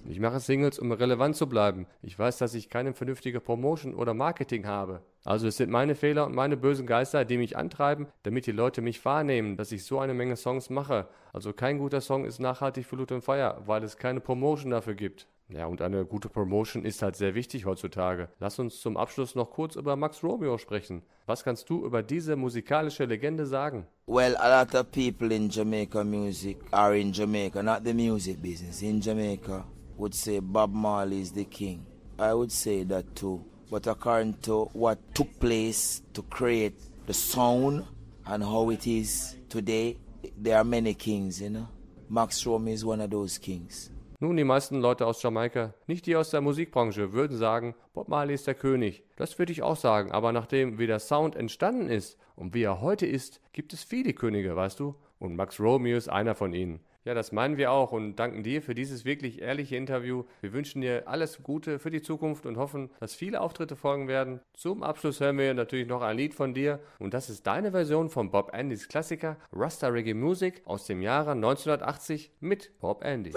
Ich 0.09 0.21
mache 0.21 0.41
Singles, 0.41 0.79
um 0.79 0.93
relevant 0.93 1.37
zu 1.37 1.49
bleiben. 1.49 1.87
Ich 2.03 2.19
weiß, 2.19 2.39
dass 2.39 2.55
ich 2.55 2.71
keine 2.71 2.95
vernünftige 2.95 3.41
Promotion 3.41 3.95
oder 3.95 4.15
Marketing 4.15 4.67
habe. 4.67 5.03
Also 5.25 5.47
es 5.47 5.57
sind 5.57 5.71
meine 5.71 5.95
Fehler 5.95 6.27
und 6.27 6.35
meine 6.35 6.57
bösen 6.57 6.87
Geister, 6.87 7.25
die 7.25 7.37
mich 7.37 7.57
antreiben, 7.57 8.07
damit 8.23 8.47
die 8.47 8.53
Leute 8.53 8.81
mich 8.81 9.05
wahrnehmen, 9.05 9.57
dass 9.57 9.73
ich 9.73 9.85
so 9.85 9.99
eine 9.99 10.15
Menge 10.15 10.37
Songs 10.37 10.71
mache. 10.71 11.09
Also 11.33 11.53
kein 11.53 11.79
guter 11.79 12.01
Song 12.01 12.25
ist 12.25 12.39
nachhaltig 12.39 12.87
für 12.87 12.97
Loot 12.97 13.13
und 13.13 13.23
Fire, 13.23 13.63
weil 13.67 13.83
es 13.83 13.97
keine 13.97 14.21
Promotion 14.21 14.71
dafür 14.71 14.95
gibt. 14.95 15.27
Ja, 15.51 15.67
und 15.67 15.81
eine 15.81 16.05
gute 16.05 16.29
Promotion 16.29 16.85
ist 16.85 17.01
halt 17.01 17.17
sehr 17.17 17.35
wichtig 17.35 17.65
heutzutage. 17.65 18.29
Lass 18.39 18.59
uns 18.59 18.81
zum 18.81 18.99
Abschluss 18.99 19.35
noch 19.35 19.51
kurz 19.51 19.77
über 19.77 19.97
Max 19.97 20.23
Romeo 20.23 20.59
sprechen. 20.59 21.03
Was 21.27 21.43
kannst 21.43 21.71
du 21.71 21.87
über 21.87 22.03
diese 22.03 22.37
musikalische 22.37 23.07
Legende 23.07 23.47
sagen? 23.47 23.87
Well, 24.07 24.37
a 24.37 24.63
lot 24.63 24.75
of 24.75 24.91
people 24.91 25.35
in 25.35 25.49
Jamaica 25.49 26.05
music 26.05 26.59
are 26.71 26.99
in 26.99 27.13
Jamaica, 27.13 27.63
not 27.63 27.85
the 27.85 27.95
music 27.95 28.43
business. 28.43 28.83
In 28.83 29.01
Jamaica, 29.01 29.65
would 29.99 30.15
say 30.15 30.39
Bob 30.39 30.73
Marley 30.73 31.21
is 31.21 31.33
the 31.33 31.45
king. 31.45 31.85
I 32.19 32.33
would 32.33 32.53
say 32.53 32.85
that 32.85 33.15
too. 33.15 33.45
But 33.71 33.87
according 33.87 34.35
to 34.43 34.67
what 34.73 34.99
took 35.15 35.39
place 35.41 36.03
to 36.15 36.23
create 36.23 36.79
the 37.07 37.15
sound 37.15 37.85
and 38.27 38.43
how 38.43 38.71
it 38.71 38.87
is 38.87 39.37
today, 39.49 39.99
there 40.37 40.57
are 40.57 40.65
many 40.65 40.95
kings, 40.95 41.41
you 41.41 41.51
know. 41.51 41.69
Max 42.09 42.47
Romeo 42.47 42.73
is 42.73 42.85
one 42.85 43.01
of 43.01 43.11
those 43.11 43.39
kings. 43.39 43.91
Nun, 44.21 44.37
die 44.37 44.43
meisten 44.43 44.81
Leute 44.81 45.07
aus 45.07 45.23
Jamaika, 45.23 45.75
nicht 45.87 46.07
die 46.07 46.17
aus 46.17 46.31
der 46.31 46.41
Musikbranche, 46.41 47.13
würden 47.13 47.37
sagen, 47.37 47.77
Bob 47.95 48.09
Marley 48.09 48.35
ist 48.35 48.49
der 48.49 48.57
König. 48.57 49.05
Das 49.15 49.39
würde 49.39 49.53
ich 49.53 49.63
auch 49.63 49.77
sagen, 49.77 50.11
aber 50.11 50.33
nachdem 50.33 50.77
wie 50.81 50.89
der 50.89 50.99
Sound 50.99 51.37
entstanden 51.37 51.89
ist 51.89 52.19
und 52.35 52.53
wie 52.53 52.65
er 52.65 52.81
heute 52.81 53.07
ist, 53.07 53.41
gibt 53.53 53.73
es 53.73 53.85
viele 53.85 54.15
Könige, 54.15 54.57
weißt 54.57 54.81
du? 54.81 54.97
Und 55.21 55.37
Max 55.37 55.61
Romeo 55.61 55.97
ist 55.97 56.09
einer 56.09 56.35
von 56.35 56.53
ihnen. 56.53 56.81
Ja, 57.05 57.15
das 57.15 57.31
meinen 57.31 57.59
wir 57.59 57.71
auch 57.71 57.93
und 57.93 58.17
danken 58.17 58.43
dir 58.43 58.61
für 58.61 58.75
dieses 58.75 59.05
wirklich 59.05 59.41
ehrliche 59.41 59.77
Interview. 59.77 60.25
Wir 60.41 60.53
wünschen 60.53 60.81
dir 60.81 61.07
alles 61.07 61.45
Gute 61.45 61.79
für 61.79 61.91
die 61.91 62.03
Zukunft 62.03 62.45
und 62.45 62.57
hoffen, 62.57 62.91
dass 62.99 63.15
viele 63.15 63.41
Auftritte 63.41 63.77
folgen 63.77 64.09
werden. 64.09 64.41
Zum 64.53 64.83
Abschluss 64.83 65.21
hören 65.21 65.39
wir 65.39 65.55
natürlich 65.55 65.87
noch 65.87 66.03
ein 66.03 66.17
Lied 66.17 66.35
von 66.35 66.55
dir 66.55 66.81
und 66.99 67.15
das 67.15 67.31
ist 67.31 67.47
deine 67.47 67.71
Version 67.71 68.09
von 68.09 68.33
Bob 68.33 68.53
Andys 68.53 68.89
Klassiker 68.89 69.37
Rasta 69.53 69.87
Reggae 69.87 70.15
Music 70.15 70.61
aus 70.65 70.87
dem 70.87 71.03
Jahre 71.03 71.31
1980 71.31 72.33
mit 72.41 72.79
Bob 72.81 73.05
Andy. 73.05 73.33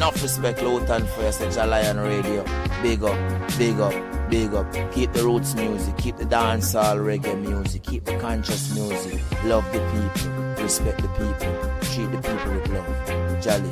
Enough 0.00 0.22
respect, 0.22 0.60
Lutan, 0.60 1.06
for 1.08 1.20
your 1.20 1.30
such 1.30 1.56
Lion 1.56 2.00
Radio. 2.00 2.42
Big 2.82 3.02
up, 3.02 3.18
big 3.58 3.78
up, 3.78 3.92
big 4.30 4.54
up. 4.54 4.72
Keep 4.94 5.12
the 5.12 5.22
roots 5.22 5.54
music, 5.54 5.94
keep 5.98 6.16
the 6.16 6.24
dancehall 6.24 6.96
reggae 6.96 7.38
music, 7.38 7.82
keep 7.82 8.06
the 8.06 8.16
conscious 8.16 8.74
music. 8.74 9.20
Love 9.44 9.70
the 9.74 9.78
people, 9.92 10.64
respect 10.64 11.02
the 11.02 11.08
people, 11.08 11.52
treat 11.92 12.10
the 12.12 12.16
people 12.16 12.50
with 12.54 12.68
love. 12.70 13.42
Jolly. 13.42 13.70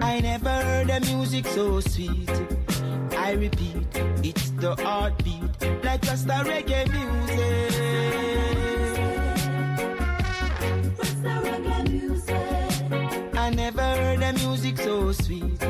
I 0.00 0.18
never 0.18 0.50
heard 0.50 0.90
a 0.90 0.98
music 1.06 1.46
so 1.46 1.78
sweet. 1.78 2.30
I 3.16 3.34
repeat, 3.34 3.86
it's 4.24 4.50
the 4.50 4.74
heartbeat, 4.74 5.43
like 5.82 6.02
just 6.02 6.26
a 6.26 6.42
reggae 6.44 6.88
music. 6.92 7.74
I 13.36 13.50
never 13.50 13.82
heard 13.82 14.22
a 14.22 14.32
music 14.32 14.78
so 14.78 15.12
sweet. 15.12 15.62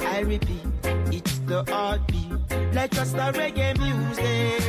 I 0.00 0.20
repeat, 0.20 0.66
it's 1.10 1.38
the 1.40 1.64
heartbeat, 1.68 2.74
like 2.74 2.90
just 2.90 3.14
a 3.14 3.32
reggae 3.32 3.78
music. 3.78 4.60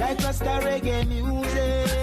Like 0.00 0.18
just 0.18 0.42
a 0.42 0.60
reggae 0.64 1.06
music. 1.08 1.99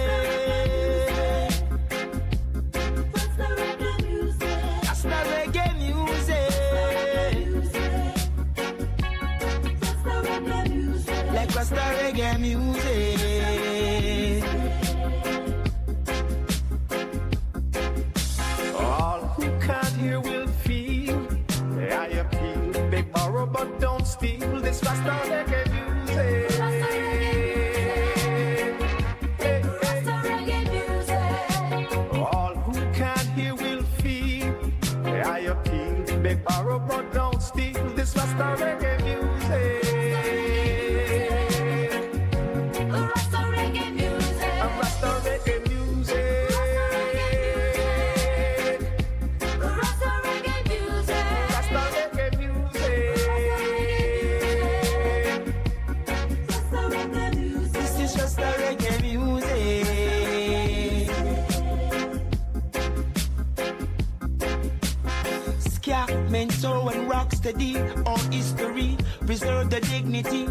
Rocksteady. 67.48 68.06
All 68.06 68.18
history, 68.32 68.98
preserve 69.26 69.70
the 69.70 69.80
dignity 69.82 70.48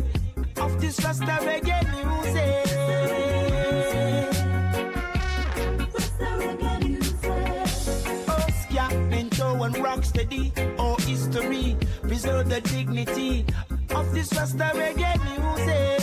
of 0.60 0.80
this 0.80 1.02
Rasta 1.04 1.38
reggae 1.42 1.82
music. 1.92 2.66
Oh, 8.28 8.46
ska, 8.60 8.94
mentor, 9.10 9.66
and 9.66 9.74
rocksteady. 9.76 10.78
All 10.78 10.96
history, 10.96 11.76
preserve 12.02 12.48
the 12.48 12.60
dignity 12.60 13.44
of 13.90 14.12
this 14.14 14.32
Rasta 14.32 14.72
reggae 14.74 15.18
music. 15.24 15.95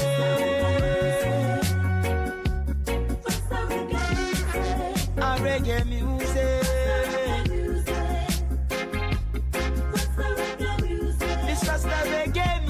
This 11.73 11.85
Rasta 11.85 12.09
reggae 12.09 12.62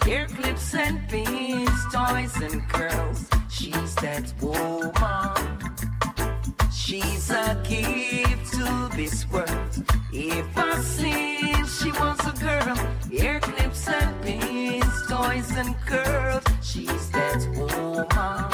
hair 0.00 0.26
clips 0.26 0.74
and 0.74 1.08
pins, 1.08 1.70
toys 1.92 2.36
and 2.36 2.66
curls. 2.68 3.28
She's 3.50 3.94
that 3.96 4.32
woman. 4.40 5.58
She's 6.72 7.30
a 7.30 7.60
gift 7.68 8.52
to 8.54 8.90
this 8.96 9.28
world. 9.30 9.84
If 10.12 10.46
I 10.56 10.80
since 10.80 11.82
she 11.82 11.92
was 11.92 12.20
a 12.26 12.32
girl, 12.38 12.76
hair 13.10 13.40
clips 13.40 13.88
and 13.88 14.22
pins, 14.22 15.06
toys 15.08 15.50
and 15.56 15.74
curls. 15.86 16.44
She's 16.62 17.10
that 17.10 17.46
woman. 17.56 18.50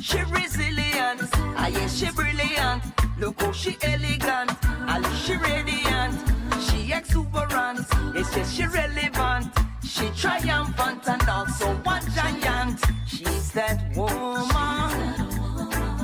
She 0.00 0.18
resilient, 0.30 1.22
ah 1.34 1.68
yes, 1.68 1.96
she 1.98 2.10
brilliant. 2.12 2.82
Look 3.18 3.40
how 3.40 3.52
she 3.52 3.76
elegant, 3.82 4.52
and 4.64 5.06
she 5.16 5.36
radiant. 5.36 6.14
She 6.60 6.92
exuberant, 6.92 7.80
it's 8.14 8.34
just 8.34 8.54
she 8.54 8.66
relevant. 8.66 9.65
She 9.96 10.10
triumphant 10.10 11.08
and 11.08 11.26
also 11.26 11.74
one 11.76 12.02
giant. 12.14 12.84
She's 13.06 13.50
that 13.52 13.80
woman, 13.96 14.92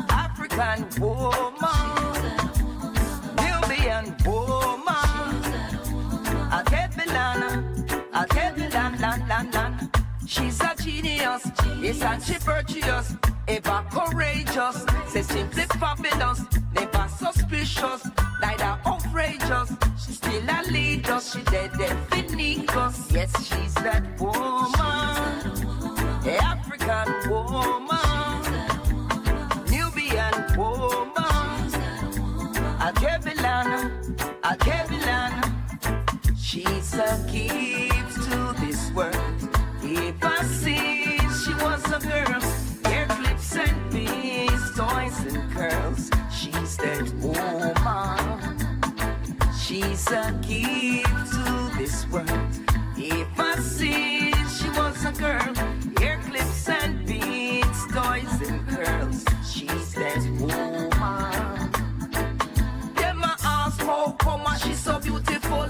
African 0.09 0.89
woman, 0.99 1.53
Nubian 3.37 4.17
woman. 4.25 5.45
A 6.51 6.63
Kevin, 6.65 7.11
a 8.15 8.27
Kevin, 8.31 8.71
lan, 8.71 8.99
lan, 9.29 9.51
lan. 9.51 9.91
She's 10.27 10.59
a 10.63 10.75
genius, 10.83 11.51
yes, 11.79 12.01
and 12.01 12.23
she 12.23 12.39
virtuous, 12.39 13.15
ever 13.49 13.85
courageous, 13.91 14.85
say 15.09 15.23
simply 15.23 15.65
fabulous, 15.79 16.43
never 16.75 17.09
suspicious, 17.09 18.09
neither 18.41 18.79
outrageous. 18.87 19.73
She's 20.05 20.17
still 20.17 20.43
a 20.49 20.63
leader, 20.71 21.21
she 21.21 21.43
dead 21.43 21.71
definitus. 21.73 23.13
Yes, 23.13 23.33
she's 23.47 23.75
that 23.75 24.03
woman, 24.21 24.73
African 26.27 27.31
woman, 27.31 28.43
Nubian 29.71 30.57
woman, 30.57 31.73
a 32.81 32.93
Kevin, 32.95 33.45
a 34.45 34.57
Kevin. 34.59 35.53
She's 36.37 36.95
a 36.95 37.19
gift 37.33 38.31
to 38.31 38.55
this 38.61 38.91
world. 38.93 39.49
If 39.83 40.23
I 40.23 40.45
she 40.45 41.02
woman. 47.33 48.59
She's 49.59 50.07
a 50.11 50.33
gift 50.43 51.33
to 51.33 51.71
this 51.79 52.07
world. 52.09 52.29
If 52.97 53.39
I 53.39 53.57
since 53.57 54.61
she 54.61 54.69
was 54.71 55.05
a 55.05 55.13
girl, 55.13 55.55
hair 55.99 56.21
clips 56.27 56.69
and 56.69 57.07
beads, 57.07 57.87
toys 57.93 58.49
and 58.49 58.67
curls. 58.69 59.25
She's 59.51 59.95
that 59.95 60.23
woman. 60.41 60.91
Them 62.95 63.23
a 63.23 63.37
ask 63.45 63.81
how 63.81 64.13
come 64.19 64.47
and 64.47 64.61
she 64.61 64.75
so 64.75 64.99
beautiful, 64.99 65.67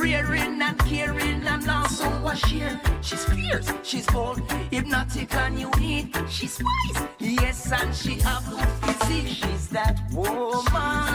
rearing 0.00 0.60
and 0.62 0.78
caring, 0.78 1.46
and 1.46 1.68
also 1.68 2.08
a 2.26 2.34
share. 2.34 2.80
She's 3.02 3.24
fierce, 3.24 3.70
she's 3.82 4.06
bold, 4.06 4.40
hypnotic 4.70 5.34
and 5.34 5.60
unique. 5.60 6.16
She's 6.28 6.60
wise, 6.62 7.08
yes, 7.18 7.72
and 7.72 7.94
she 7.94 8.14
have 8.20 8.44
good 8.48 8.68
physique. 8.82 9.28
She's 9.28 9.68
that 9.68 10.00
woman, 10.12 11.10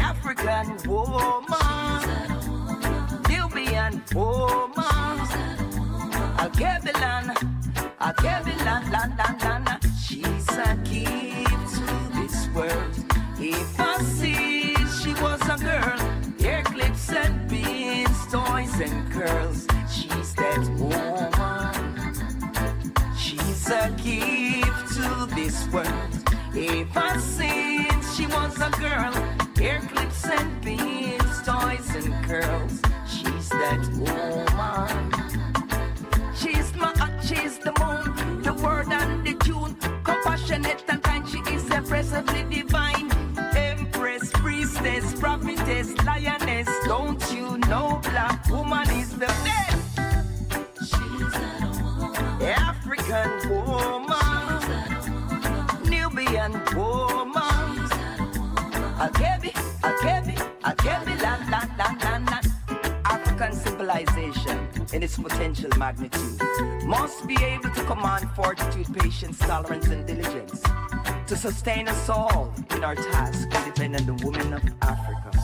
African 0.00 0.76
woman, 0.88 2.02
Nubian 3.28 4.02
woman, 4.14 5.18
a 6.38 6.50
Kevin, 6.56 6.96
a 8.00 8.14
Kevin, 8.14 8.58
lan, 8.64 8.90
lan, 8.90 9.16
lan, 9.18 9.38
and 18.80 19.10
curls. 19.10 19.66
She's 19.90 20.34
that 20.34 20.68
woman. 20.78 22.14
She's 23.16 23.70
a 23.70 23.90
gift 24.02 24.94
to 24.96 25.26
this 25.34 25.66
world. 25.68 25.86
Ever 26.54 27.18
since 27.20 28.16
she 28.16 28.26
was 28.26 28.56
a 28.60 28.70
girl, 28.78 29.12
hair 29.56 29.80
clips 29.80 30.24
and 30.26 30.62
pins, 30.62 31.42
toys 31.42 31.94
and 31.94 32.12
curls. 32.26 32.82
She's 33.08 33.48
that 33.48 33.80
woman. 33.96 35.12
She's 36.34 36.74
my, 36.74 36.92
uh, 37.00 37.20
she's 37.20 37.58
the 37.58 37.72
moon, 37.80 38.42
the 38.42 38.52
word 38.54 38.92
and 38.92 39.26
the 39.26 39.34
tune. 39.44 39.74
Compassionate 40.04 40.84
and 40.88 41.02
kind, 41.02 41.26
she 41.26 41.38
is 41.50 41.70
impressively 41.70 42.44
divine. 42.44 43.10
Empress, 43.56 44.30
priestess, 44.32 45.18
prophetess, 45.18 45.96
lioness. 46.04 46.68
Don't 46.86 47.22
you 47.32 47.55
know 47.68 48.00
black 48.02 48.48
woman 48.48 48.88
is 48.90 49.10
the 49.10 49.26
best? 49.26 49.98
African 52.42 53.50
woman, 53.50 54.10
Nubian 55.90 56.52
woman. 56.76 57.34
A 58.98 59.08
Kebi, 59.12 59.52
a 59.82 60.72
Kebi, 60.74 61.22
land, 61.22 61.50
land, 61.50 61.78
land, 61.78 62.02
land, 62.02 62.30
land. 62.30 62.46
African 63.04 63.52
civilization 63.52 64.68
in 64.92 65.02
its 65.02 65.18
potential 65.18 65.70
magnitude 65.76 66.40
must 66.84 67.26
be 67.26 67.36
able 67.42 67.70
to 67.70 67.84
command 67.84 68.28
fortitude, 68.36 68.86
patience, 68.98 69.38
tolerance, 69.38 69.88
and 69.88 70.06
diligence 70.06 70.62
to 71.26 71.36
sustain 71.36 71.88
us 71.88 72.08
all 72.08 72.54
in 72.70 72.84
our 72.84 72.94
task, 72.94 73.48
independent 73.52 74.06
the 74.06 74.26
women 74.26 74.52
of 74.52 74.62
Africa. 74.82 75.35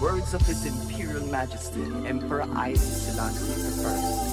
Words 0.00 0.34
of 0.34 0.40
His 0.46 0.64
Imperial 0.64 1.26
Majesty, 1.26 1.82
Emperor 2.06 2.46
Haile 2.54 2.74
Selassie 2.74 3.44
I. 3.84 4.30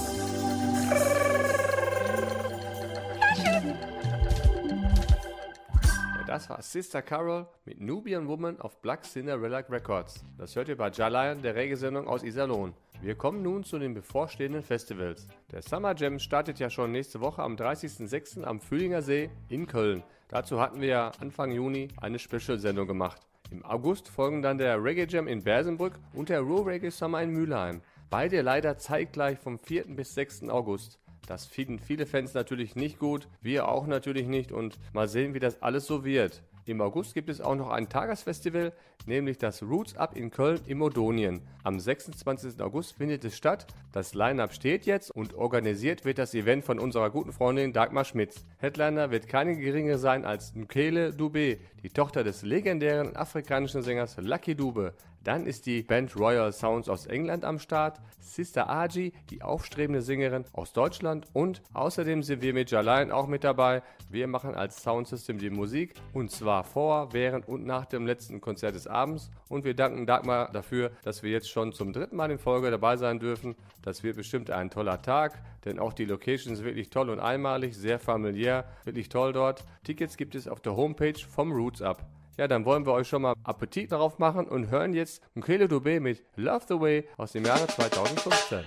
Das 6.26 6.48
war 6.48 6.62
Sister 6.62 7.02
Carol 7.02 7.46
mit 7.66 7.82
Nubian 7.82 8.26
Woman 8.28 8.58
auf 8.60 8.80
Black 8.80 9.04
Cinderella 9.04 9.58
Records. 9.58 10.24
Das 10.38 10.56
hört 10.56 10.70
ihr 10.70 10.76
bei 10.78 10.88
Jalayan, 10.90 11.42
der 11.42 11.54
Reggae-Sendung 11.54 12.08
aus 12.08 12.22
Iserlohn. 12.22 12.72
Wir 13.02 13.14
kommen 13.14 13.42
nun 13.42 13.62
zu 13.62 13.78
den 13.78 13.92
bevorstehenden 13.92 14.62
Festivals. 14.62 15.26
Der 15.52 15.60
Summer 15.60 15.94
Jam 15.94 16.18
startet 16.18 16.58
ja 16.58 16.70
schon 16.70 16.92
nächste 16.92 17.20
Woche 17.20 17.42
am 17.42 17.56
30.06. 17.56 18.42
am 18.42 18.58
Fühlinger 18.58 19.02
See 19.02 19.28
in 19.50 19.66
Köln. 19.66 20.02
Dazu 20.28 20.60
hatten 20.60 20.80
wir 20.80 20.88
ja 20.88 21.12
Anfang 21.20 21.52
Juni 21.52 21.88
eine 22.00 22.18
Special-Sendung 22.18 22.86
gemacht. 22.86 23.20
Im 23.50 23.64
August 23.64 24.08
folgen 24.08 24.42
dann 24.42 24.58
der 24.58 24.82
Reggae 24.82 25.06
Jam 25.08 25.26
in 25.26 25.42
Bersenbrück 25.42 25.98
und 26.12 26.28
der 26.28 26.40
Raw 26.40 26.70
Reggae 26.70 26.90
Summer 26.90 27.22
in 27.22 27.30
Mülheim. 27.30 27.80
Beide 28.10 28.42
leider 28.42 28.76
zeitgleich 28.76 29.38
vom 29.38 29.58
4. 29.58 29.84
bis 29.96 30.14
6. 30.14 30.50
August. 30.50 30.98
Das 31.26 31.46
finden 31.46 31.78
viele 31.78 32.04
Fans 32.04 32.34
natürlich 32.34 32.76
nicht 32.76 32.98
gut, 32.98 33.26
wir 33.40 33.68
auch 33.68 33.86
natürlich 33.86 34.26
nicht 34.26 34.52
und 34.52 34.78
mal 34.92 35.08
sehen, 35.08 35.32
wie 35.32 35.40
das 35.40 35.62
alles 35.62 35.86
so 35.86 36.04
wird. 36.04 36.42
Im 36.66 36.82
August 36.82 37.14
gibt 37.14 37.30
es 37.30 37.40
auch 37.40 37.54
noch 37.54 37.70
ein 37.70 37.88
Tagesfestival, 37.88 38.74
nämlich 39.06 39.38
das 39.38 39.62
Roots 39.62 39.96
Up 39.96 40.16
in 40.16 40.30
Köln 40.30 40.60
im 40.66 40.82
Odonien. 40.82 41.40
Am 41.62 41.78
26. 41.78 42.60
August 42.60 42.94
findet 42.94 43.24
es 43.24 43.36
statt. 43.36 43.66
Das 43.92 44.14
Line-Up 44.14 44.52
steht 44.52 44.86
jetzt 44.86 45.10
und 45.10 45.34
organisiert 45.34 46.04
wird 46.04 46.18
das 46.18 46.34
Event 46.34 46.64
von 46.64 46.78
unserer 46.78 47.10
guten 47.10 47.32
Freundin 47.32 47.72
Dagmar 47.72 48.04
Schmitz. 48.04 48.44
Headliner 48.58 49.10
wird 49.10 49.28
keine 49.28 49.56
geringere 49.56 49.98
sein 49.98 50.24
als 50.24 50.54
Nkele 50.54 51.12
Dube, 51.12 51.58
die 51.82 51.90
Tochter 51.90 52.24
des 52.24 52.42
legendären 52.42 53.16
afrikanischen 53.16 53.82
Sängers 53.82 54.16
Lucky 54.18 54.54
Dube. 54.54 54.94
Dann 55.24 55.46
ist 55.46 55.66
die 55.66 55.82
Band 55.82 56.16
Royal 56.16 56.52
Sounds 56.52 56.88
aus 56.88 57.04
England 57.06 57.44
am 57.44 57.58
Start, 57.58 58.00
Sister 58.18 58.70
Aji, 58.70 59.12
die 59.28 59.42
aufstrebende 59.42 60.00
Sängerin 60.00 60.46
aus 60.52 60.72
Deutschland 60.72 61.26
und 61.34 61.60
außerdem 61.74 62.22
sind 62.22 62.40
wir 62.40 62.54
mit 62.54 62.70
Jalain 62.70 63.12
auch 63.12 63.26
mit 63.26 63.44
dabei. 63.44 63.82
Wir 64.08 64.26
machen 64.26 64.54
als 64.54 64.82
Soundsystem 64.82 65.38
die 65.38 65.50
Musik 65.50 65.92
und 66.14 66.30
zwar 66.30 66.64
vor, 66.64 67.12
während 67.12 67.46
und 67.46 67.66
nach 67.66 67.84
dem 67.84 68.06
letzten 68.06 68.40
Konzert 68.40 68.74
des 68.74 68.86
Abends 68.88 69.30
und 69.48 69.64
wir 69.64 69.74
danken 69.74 70.06
Dagmar 70.06 70.50
dafür, 70.52 70.90
dass 71.02 71.22
wir 71.22 71.30
jetzt 71.30 71.50
schon 71.50 71.72
zum 71.72 71.92
dritten 71.92 72.16
Mal 72.16 72.30
in 72.30 72.38
Folge 72.38 72.70
dabei 72.70 72.96
sein 72.96 73.18
dürfen. 73.18 73.54
Das 73.82 74.02
wird 74.02 74.16
bestimmt 74.16 74.50
ein 74.50 74.70
toller 74.70 75.02
Tag, 75.02 75.42
denn 75.64 75.78
auch 75.78 75.92
die 75.92 76.04
Location 76.04 76.52
ist 76.52 76.64
wirklich 76.64 76.90
toll 76.90 77.10
und 77.10 77.20
einmalig, 77.20 77.76
sehr 77.76 77.98
familiär, 77.98 78.64
wirklich 78.84 79.08
toll 79.08 79.32
dort. 79.32 79.64
Tickets 79.84 80.16
gibt 80.16 80.34
es 80.34 80.48
auf 80.48 80.60
der 80.60 80.76
Homepage 80.76 81.18
vom 81.18 81.52
Roots 81.52 81.82
Up. 81.82 82.04
Ja, 82.38 82.46
dann 82.46 82.64
wollen 82.64 82.86
wir 82.86 82.92
euch 82.92 83.08
schon 83.08 83.22
mal 83.22 83.34
Appetit 83.42 83.90
darauf 83.90 84.20
machen 84.20 84.46
und 84.46 84.70
hören 84.70 84.92
jetzt 84.94 85.22
Mkele 85.34 85.66
Dubé 85.66 85.98
mit 85.98 86.22
Love 86.36 86.66
the 86.68 86.80
Way 86.80 87.08
aus 87.16 87.32
dem 87.32 87.44
Jahre 87.44 87.66
2015. 87.66 88.60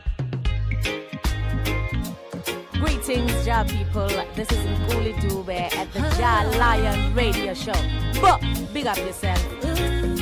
Greetings, 2.82 3.46
Ja 3.46 3.64
people. 3.64 4.08
This 4.36 4.52
is 4.52 4.58
Nkuli 4.58 5.14
Dube 5.22 5.50
at 5.50 5.88
the 5.94 6.00
Ja 6.20 6.44
Lion 6.58 7.16
Radio 7.16 7.54
Show. 7.54 7.72
But 8.22 8.42
big 8.74 8.88
up 8.88 8.98
yourself. 8.98 9.61
Thank 9.82 10.20
you. 10.20 10.21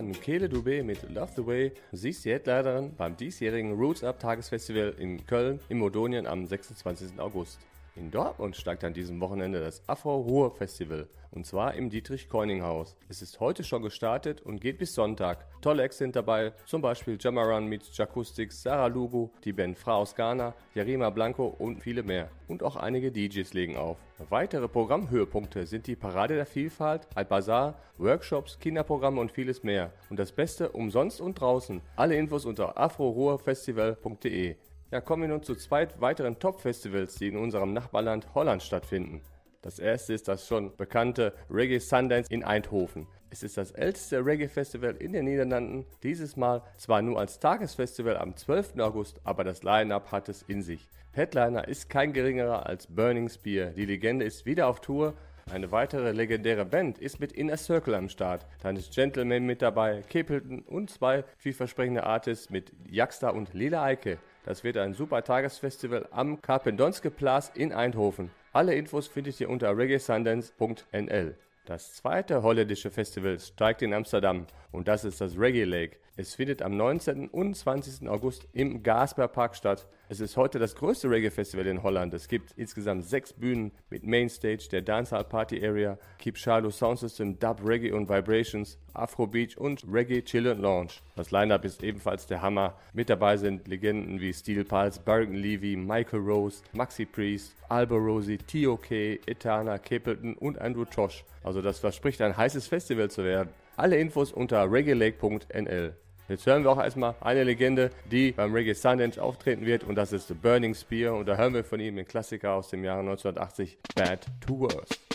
Ja, 0.00 0.06
das 0.06 0.16
war 0.16 0.22
Nkele 0.22 0.48
Dubé 0.48 0.82
mit 0.82 1.02
Love 1.10 1.32
the 1.36 1.46
Way. 1.46 1.72
Sie 1.92 2.10
ist 2.10 2.24
die 2.24 2.32
Headleiterin 2.32 2.94
beim 2.96 3.16
diesjährigen 3.16 3.72
Roots 3.72 4.02
Up 4.02 4.18
Tagesfestival 4.18 4.94
in 4.98 5.26
Köln 5.26 5.60
im 5.68 5.78
Modonien 5.78 6.26
am 6.26 6.46
26. 6.46 7.18
August. 7.18 7.58
In 8.00 8.10
Dortmund 8.10 8.56
steigt 8.56 8.82
an 8.82 8.94
diesem 8.94 9.20
Wochenende 9.20 9.60
das 9.60 9.86
Afro 9.86 10.16
Ruhr 10.16 10.50
Festival 10.56 11.06
und 11.32 11.44
zwar 11.44 11.74
im 11.74 11.90
Dietrich 11.90 12.30
Keuning 12.30 12.62
Haus. 12.62 12.96
Es 13.10 13.20
ist 13.20 13.40
heute 13.40 13.62
schon 13.62 13.82
gestartet 13.82 14.40
und 14.40 14.58
geht 14.58 14.78
bis 14.78 14.94
Sonntag. 14.94 15.44
Tolle 15.60 15.82
Acts 15.82 15.98
sind 15.98 16.16
dabei, 16.16 16.54
zum 16.64 16.80
Beispiel 16.80 17.18
Jamaran 17.20 17.66
meets 17.66 17.94
Jacoustics, 17.94 18.62
Sarah 18.62 18.86
Lugo, 18.86 19.30
die 19.44 19.52
Band 19.52 19.76
Fra 19.76 19.96
aus 19.96 20.14
Ghana, 20.14 20.54
Yarima 20.74 21.10
Blanco 21.10 21.54
und 21.58 21.82
viele 21.82 22.02
mehr. 22.02 22.30
Und 22.48 22.62
auch 22.62 22.76
einige 22.76 23.12
DJs 23.12 23.52
legen 23.52 23.76
auf. 23.76 23.98
Weitere 24.30 24.66
Programmhöhepunkte 24.66 25.66
sind 25.66 25.86
die 25.86 25.94
Parade 25.94 26.36
der 26.36 26.46
Vielfalt, 26.46 27.06
ein 27.14 27.28
Bazar, 27.28 27.78
Workshops, 27.98 28.58
Kinderprogramme 28.58 29.20
und 29.20 29.30
vieles 29.30 29.62
mehr. 29.62 29.92
Und 30.08 30.18
das 30.18 30.32
Beste 30.32 30.70
umsonst 30.70 31.20
und 31.20 31.38
draußen. 31.38 31.82
Alle 31.96 32.16
Infos 32.16 32.46
unter 32.46 32.78
afroruhrfestival.de. 32.78 34.56
Ja, 34.92 35.00
kommen 35.00 35.22
wir 35.22 35.28
nun 35.28 35.44
zu 35.44 35.54
zwei 35.54 35.86
weiteren 36.00 36.40
Top-Festivals, 36.40 37.14
die 37.14 37.28
in 37.28 37.36
unserem 37.36 37.72
Nachbarland 37.72 38.34
Holland 38.34 38.60
stattfinden. 38.60 39.22
Das 39.62 39.78
erste 39.78 40.14
ist 40.14 40.26
das 40.26 40.48
schon 40.48 40.76
bekannte 40.76 41.32
Reggae 41.48 41.78
Sundance 41.78 42.28
in 42.28 42.42
Eindhoven. 42.42 43.06
Es 43.30 43.44
ist 43.44 43.56
das 43.56 43.70
älteste 43.70 44.26
Reggae-Festival 44.26 44.96
in 44.96 45.12
den 45.12 45.26
Niederlanden, 45.26 45.86
dieses 46.02 46.36
Mal 46.36 46.62
zwar 46.76 47.02
nur 47.02 47.20
als 47.20 47.38
Tagesfestival 47.38 48.16
am 48.16 48.34
12. 48.34 48.80
August, 48.80 49.20
aber 49.22 49.44
das 49.44 49.62
Line-Up 49.62 50.10
hat 50.10 50.28
es 50.28 50.42
in 50.42 50.60
sich. 50.60 50.88
Headliner 51.12 51.68
ist 51.68 51.88
kein 51.88 52.12
geringerer 52.12 52.66
als 52.66 52.88
Burning 52.88 53.28
Spear. 53.28 53.70
Die 53.70 53.86
Legende 53.86 54.24
ist 54.24 54.44
wieder 54.44 54.66
auf 54.66 54.80
Tour 54.80 55.14
Eine 55.52 55.70
weitere 55.70 56.10
legendäre 56.10 56.64
Band 56.64 56.98
ist 56.98 57.20
mit 57.20 57.32
Inner 57.32 57.56
Circle 57.56 57.94
am 57.94 58.08
Start. 58.08 58.44
Dann 58.62 58.74
ist 58.74 58.92
Gentleman 58.92 59.46
mit 59.46 59.62
dabei, 59.62 60.02
Capleton 60.10 60.62
und 60.62 60.90
zwei 60.90 61.24
vielversprechende 61.38 62.04
Artists 62.04 62.50
mit 62.50 62.72
Jaxta 62.88 63.30
und 63.30 63.54
Lila 63.54 63.84
Eike. 63.84 64.18
Das 64.44 64.64
wird 64.64 64.78
ein 64.78 64.94
super 64.94 65.22
Tagesfestival 65.22 66.08
am 66.10 66.40
Karpendonske 66.40 67.10
Platz 67.10 67.50
in 67.54 67.72
Eindhoven. 67.72 68.30
Alle 68.52 68.74
Infos 68.74 69.06
findet 69.06 69.40
ihr 69.40 69.50
unter 69.50 69.76
reggaesundance.nl. 69.76 71.36
Das 71.66 71.94
zweite 71.94 72.42
holländische 72.42 72.90
Festival 72.90 73.38
steigt 73.38 73.82
in 73.82 73.92
Amsterdam 73.92 74.46
und 74.72 74.88
das 74.88 75.04
ist 75.04 75.20
das 75.20 75.38
Reggae 75.38 75.64
Lake. 75.64 75.98
Es 76.16 76.34
findet 76.34 76.62
am 76.62 76.76
19. 76.76 77.28
und 77.28 77.54
20. 77.54 78.08
August 78.08 78.48
im 78.52 78.82
Gasperpark 78.82 79.54
statt. 79.54 79.86
Es 80.12 80.18
ist 80.18 80.36
heute 80.36 80.58
das 80.58 80.74
größte 80.74 81.08
Reggae-Festival 81.08 81.68
in 81.68 81.84
Holland. 81.84 82.12
Es 82.14 82.26
gibt 82.26 82.50
insgesamt 82.56 83.04
sechs 83.04 83.32
Bühnen 83.32 83.70
mit 83.90 84.04
Mainstage, 84.04 84.66
der 84.68 84.82
Dancehall 84.82 85.22
Party 85.22 85.64
Area, 85.64 85.98
Keep 86.18 86.36
Charlo 86.36 86.70
Soundsystem, 86.70 87.38
Dub 87.38 87.60
Reggae 87.64 87.92
und 87.92 88.08
Vibrations, 88.08 88.76
Afro 88.92 89.28
Beach 89.28 89.56
und 89.56 89.84
Reggae 89.88 90.20
Chill 90.24 90.48
and 90.48 90.60
Lounge. 90.60 90.94
Das 91.14 91.30
Line-Up 91.30 91.64
ist 91.64 91.84
ebenfalls 91.84 92.26
der 92.26 92.42
Hammer. 92.42 92.76
Mit 92.92 93.08
dabei 93.08 93.36
sind 93.36 93.68
Legenden 93.68 94.20
wie 94.20 94.32
Steel 94.32 94.64
Pulse, 94.64 95.00
Barrington 95.00 95.36
Levy, 95.36 95.76
Michael 95.76 96.22
Rose, 96.22 96.64
Maxi 96.72 97.04
Priest, 97.04 97.54
Albo 97.68 97.94
Rosie, 97.94 98.38
T.O.K., 98.38 99.20
Etana, 99.26 99.78
Capleton 99.78 100.34
und 100.34 100.60
Andrew 100.60 100.86
Tosh. 100.86 101.24
Also 101.44 101.62
das 101.62 101.78
verspricht 101.78 102.20
ein 102.20 102.36
heißes 102.36 102.66
Festival 102.66 103.12
zu 103.12 103.22
werden. 103.22 103.50
Alle 103.76 103.96
Infos 103.96 104.32
unter 104.32 104.68
reggaelake.nl. 104.72 105.94
Jetzt 106.30 106.46
hören 106.46 106.62
wir 106.62 106.70
auch 106.70 106.78
erstmal 106.78 107.16
eine 107.20 107.42
Legende, 107.42 107.90
die 108.08 108.30
beim 108.30 108.54
Reggae 108.54 108.72
Sundance 108.72 109.20
auftreten 109.20 109.66
wird 109.66 109.82
und 109.82 109.96
das 109.96 110.12
ist 110.12 110.28
The 110.28 110.34
Burning 110.34 110.76
Spear 110.76 111.16
und 111.16 111.26
da 111.26 111.36
hören 111.36 111.54
wir 111.54 111.64
von 111.64 111.80
ihm 111.80 111.96
den 111.96 112.06
Klassiker 112.06 112.52
aus 112.52 112.68
dem 112.68 112.84
Jahre 112.84 113.00
1980, 113.00 113.76
Bad 113.96 114.26
to 114.46 114.60
Worse. 114.60 115.09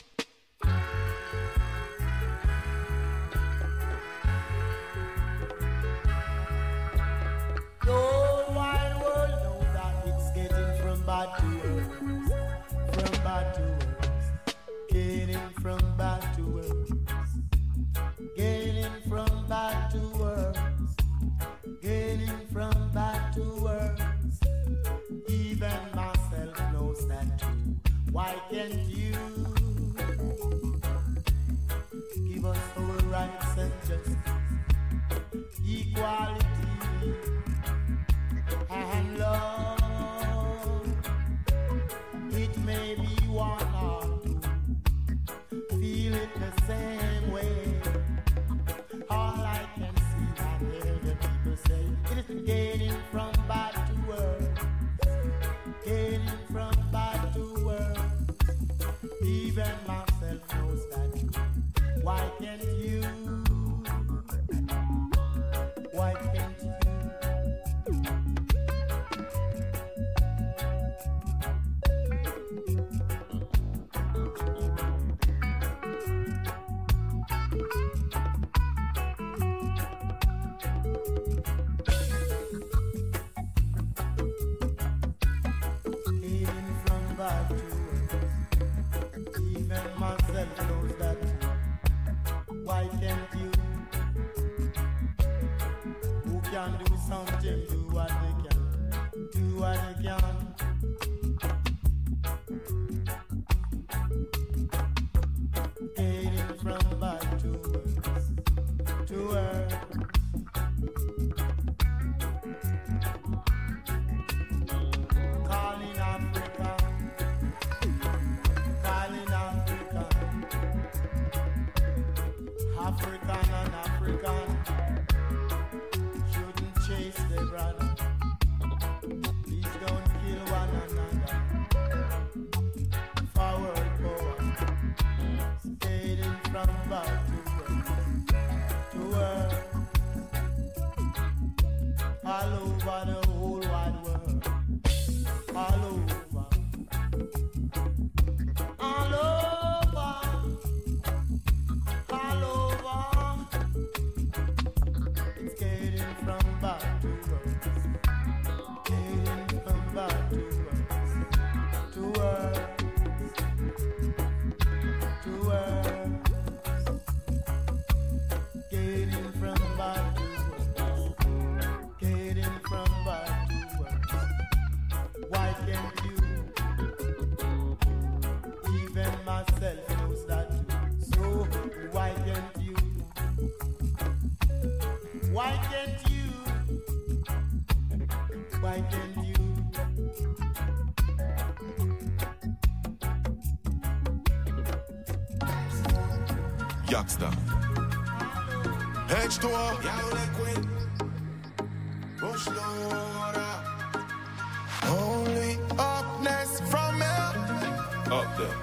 Up 208.16 208.38
there. 208.38 208.56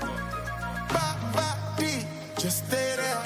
Just 2.38 2.66
stay 2.66 2.94
there. 2.96 3.22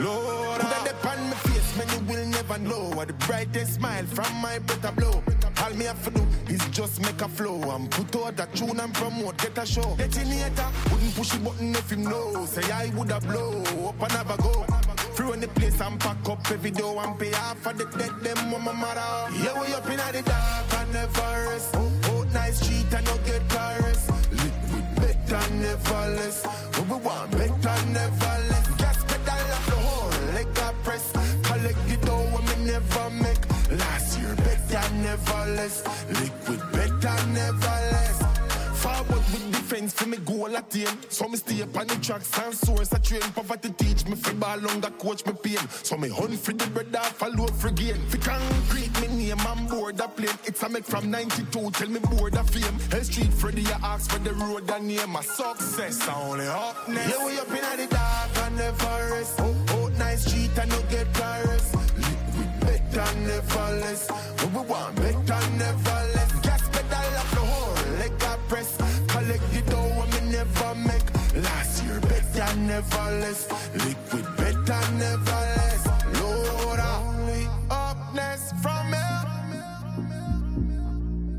Lord, 0.00 0.60
put 0.62 0.80
a 0.80 0.84
dip 0.84 1.06
on 1.06 1.28
my 1.28 1.36
face, 1.36 1.76
man, 1.76 1.88
you 1.92 2.00
will 2.10 2.26
never 2.26 2.58
know. 2.58 2.90
What 2.96 3.08
the 3.08 3.14
brightest 3.26 3.74
smile 3.74 4.06
from 4.06 4.34
my 4.36 4.58
better 4.60 4.92
blow. 4.92 5.22
All 5.62 5.74
me 5.74 5.84
have 5.84 6.02
to 6.04 6.10
do 6.10 6.26
is 6.48 6.64
just 6.70 7.02
make 7.02 7.20
a 7.20 7.28
flow 7.28 7.60
and 7.74 7.90
put 7.90 8.16
out 8.16 8.40
a 8.40 8.46
tune 8.56 8.80
and 8.80 8.94
promote, 8.94 9.36
get 9.36 9.58
a 9.58 9.66
show. 9.66 9.94
Detonator 9.96 10.68
wouldn't 10.90 11.14
push 11.14 11.28
the 11.28 11.38
button 11.40 11.74
if 11.74 11.92
him 11.92 12.04
know. 12.04 12.46
Say 12.46 12.72
I 12.72 12.90
would 12.96 13.10
have 13.10 13.28
blow 13.28 13.62
up 13.88 14.02
and 14.02 14.14
never 14.14 14.36
go. 14.42 14.64
Through 15.14 15.34
in 15.34 15.40
the 15.40 15.48
place 15.48 15.78
and 15.82 16.00
pack 16.00 16.28
up 16.30 16.50
every 16.50 16.70
door 16.70 17.04
and 17.04 17.18
pay 17.18 17.34
off 17.34 17.58
for 17.58 17.74
the 17.74 17.84
dead 17.84 18.20
them 18.22 18.50
mama 18.50 18.72
matter. 18.72 19.34
Yeah, 19.44 19.60
we 19.60 19.74
up 19.74 19.84
in 19.84 19.98
the 19.98 20.22
dark 20.22 20.74
and 20.80 20.92
never 20.94 21.50
rest. 21.50 21.76
Out 21.76 22.32
nice 22.32 22.58
street 22.58 22.92
and 22.94 23.04
no 23.04 23.16
get 23.18 23.46
chorus. 23.50 23.95
Lit 25.28 25.32
with 25.32 25.50
bet 25.50 25.50
never 25.52 26.16
less. 26.16 26.42
But 26.72 26.88
we 26.88 26.96
want 27.04 27.30
better, 27.32 27.86
never 27.86 28.34
less. 28.48 28.68
Gas 28.78 29.04
pedal 29.04 29.52
off 29.54 29.66
the 29.66 29.72
whole 29.72 30.34
leg 30.34 30.46
I 30.56 30.72
press. 30.84 31.12
Collect 31.42 31.88
the 31.88 32.06
dough 32.06 32.28
when 32.32 32.44
me 32.44 32.72
never 32.72 33.10
make. 33.10 33.78
Last 33.78 34.18
year, 34.18 34.34
better, 34.36 34.94
never 34.94 35.50
less. 35.56 35.82
Liquid, 36.20 36.60
better, 36.72 37.26
never 37.28 37.58
less. 37.58 37.95
Defense 39.68 39.94
for 39.94 40.06
me 40.06 40.18
goal 40.18 40.54
attain. 40.54 40.96
So 41.08 41.26
me 41.26 41.36
stay 41.36 41.60
up 41.62 41.76
on 41.76 41.88
the 41.88 41.96
tracks 41.96 42.38
and 42.38 42.54
source 42.54 42.92
a 42.92 43.00
train. 43.00 43.20
Poverty 43.34 43.70
teach 43.70 44.06
me 44.06 44.14
football 44.14 44.58
longer 44.58 44.90
coach 44.90 45.26
me 45.26 45.32
pain. 45.42 45.58
So 45.82 45.96
me 45.96 46.08
hunt 46.08 46.38
for 46.38 46.52
the 46.52 46.68
bread 46.68 46.94
off 46.94 47.20
a 47.20 47.26
load 47.26 47.52
for 47.52 47.72
gain. 47.72 47.96
Fi 48.06 48.18
concrete 48.18 49.00
me 49.00 49.08
name 49.08 49.40
and 49.40 49.68
board 49.68 49.98
a 49.98 50.06
plane. 50.06 50.38
It's 50.44 50.62
a 50.62 50.68
make 50.68 50.84
from 50.84 51.10
92 51.10 51.70
till 51.72 51.88
me 51.88 51.98
board 51.98 52.36
a 52.36 52.44
fame. 52.44 52.78
Hell 52.92 53.02
Street 53.02 53.32
Freddy 53.32 53.62
you 53.62 53.76
ask 53.82 54.08
for 54.08 54.20
the 54.20 54.34
road 54.34 54.70
and 54.70 54.86
name. 54.86 55.10
My 55.10 55.22
success 55.22 56.08
I 56.08 56.14
only 56.14 56.46
up 56.46 56.88
next. 56.88 57.10
Yeah 57.10 57.26
we 57.26 57.36
up 57.36 57.48
in 57.48 57.80
the 57.80 57.86
dark 57.90 58.36
and 58.44 58.56
never 58.56 59.10
rest. 59.10 59.34
Oh, 59.40 59.56
oh. 59.70 59.74
Out, 59.74 59.82
out 59.82 59.98
nice 59.98 60.24
street 60.26 60.56
and 60.60 60.70
no 60.70 60.80
get 60.82 61.08
virus. 61.08 61.74
Liquid 61.74 62.60
better 62.60 63.18
never 63.18 63.66
less. 63.82 64.08
We 64.42 64.62
want 64.62 64.94
better 64.94 65.50
never 65.58 65.90
less. 65.90 66.05
Never 72.76 73.10
less. 73.22 73.48
Liquid 73.86 74.26
better 74.36 74.82
never 75.04 75.42
less. 75.56 75.82
Lord 76.20 76.80
only 76.80 77.48
upness 77.70 78.52
from 78.62 78.86
here. 78.96 79.24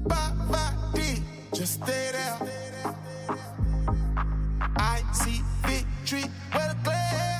Bavati, 0.10 1.22
just 1.54 1.74
stay 1.84 2.10
there. 2.18 2.38
I 4.78 5.04
see 5.14 5.42
victory 5.68 6.26
well 6.56 6.76
clear. 6.84 7.40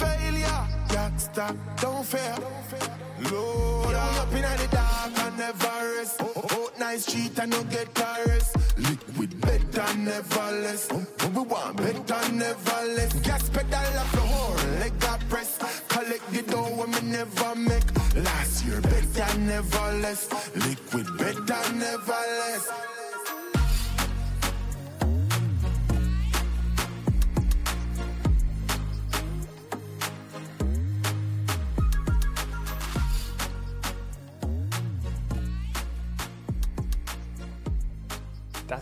Failure, 0.00 0.64
can't 0.88 1.20
stop, 1.20 1.56
don't 1.80 2.06
fear. 2.06 2.36
Lord, 3.30 3.94
I'm 3.94 4.18
up 4.22 4.32
in 4.32 4.42
the 4.62 4.68
dark 4.70 5.18
and 5.24 5.36
never 5.38 5.78
rest. 5.96 6.22
Out 6.22 6.72
nice 6.78 7.04
street 7.06 7.38
and 7.38 7.50
no 7.50 7.62
get 7.64 7.92
caress. 7.94 8.48
Liquid 8.78 9.11
better, 9.72 9.98
never 9.98 10.52
less. 10.62 10.88
We 11.34 11.42
want 11.42 11.76
better, 11.76 12.32
never 12.32 12.86
less. 12.94 13.12
Gas 13.20 13.48
pedal 13.50 13.98
off 13.98 14.12
the 14.12 14.20
whole 14.20 14.80
leg 14.80 14.92
I 15.02 15.18
press. 15.28 15.58
Collect 15.88 16.32
the 16.32 16.42
dough 16.42 16.76
when 16.76 16.90
me 16.90 17.00
never 17.16 17.54
make. 17.54 18.24
Last 18.24 18.64
year 18.64 18.80
better, 18.80 19.38
never 19.38 19.92
less. 20.00 20.28
Liquid 20.54 21.06
better, 21.18 21.74
never 21.74 22.12
less. 22.12 22.91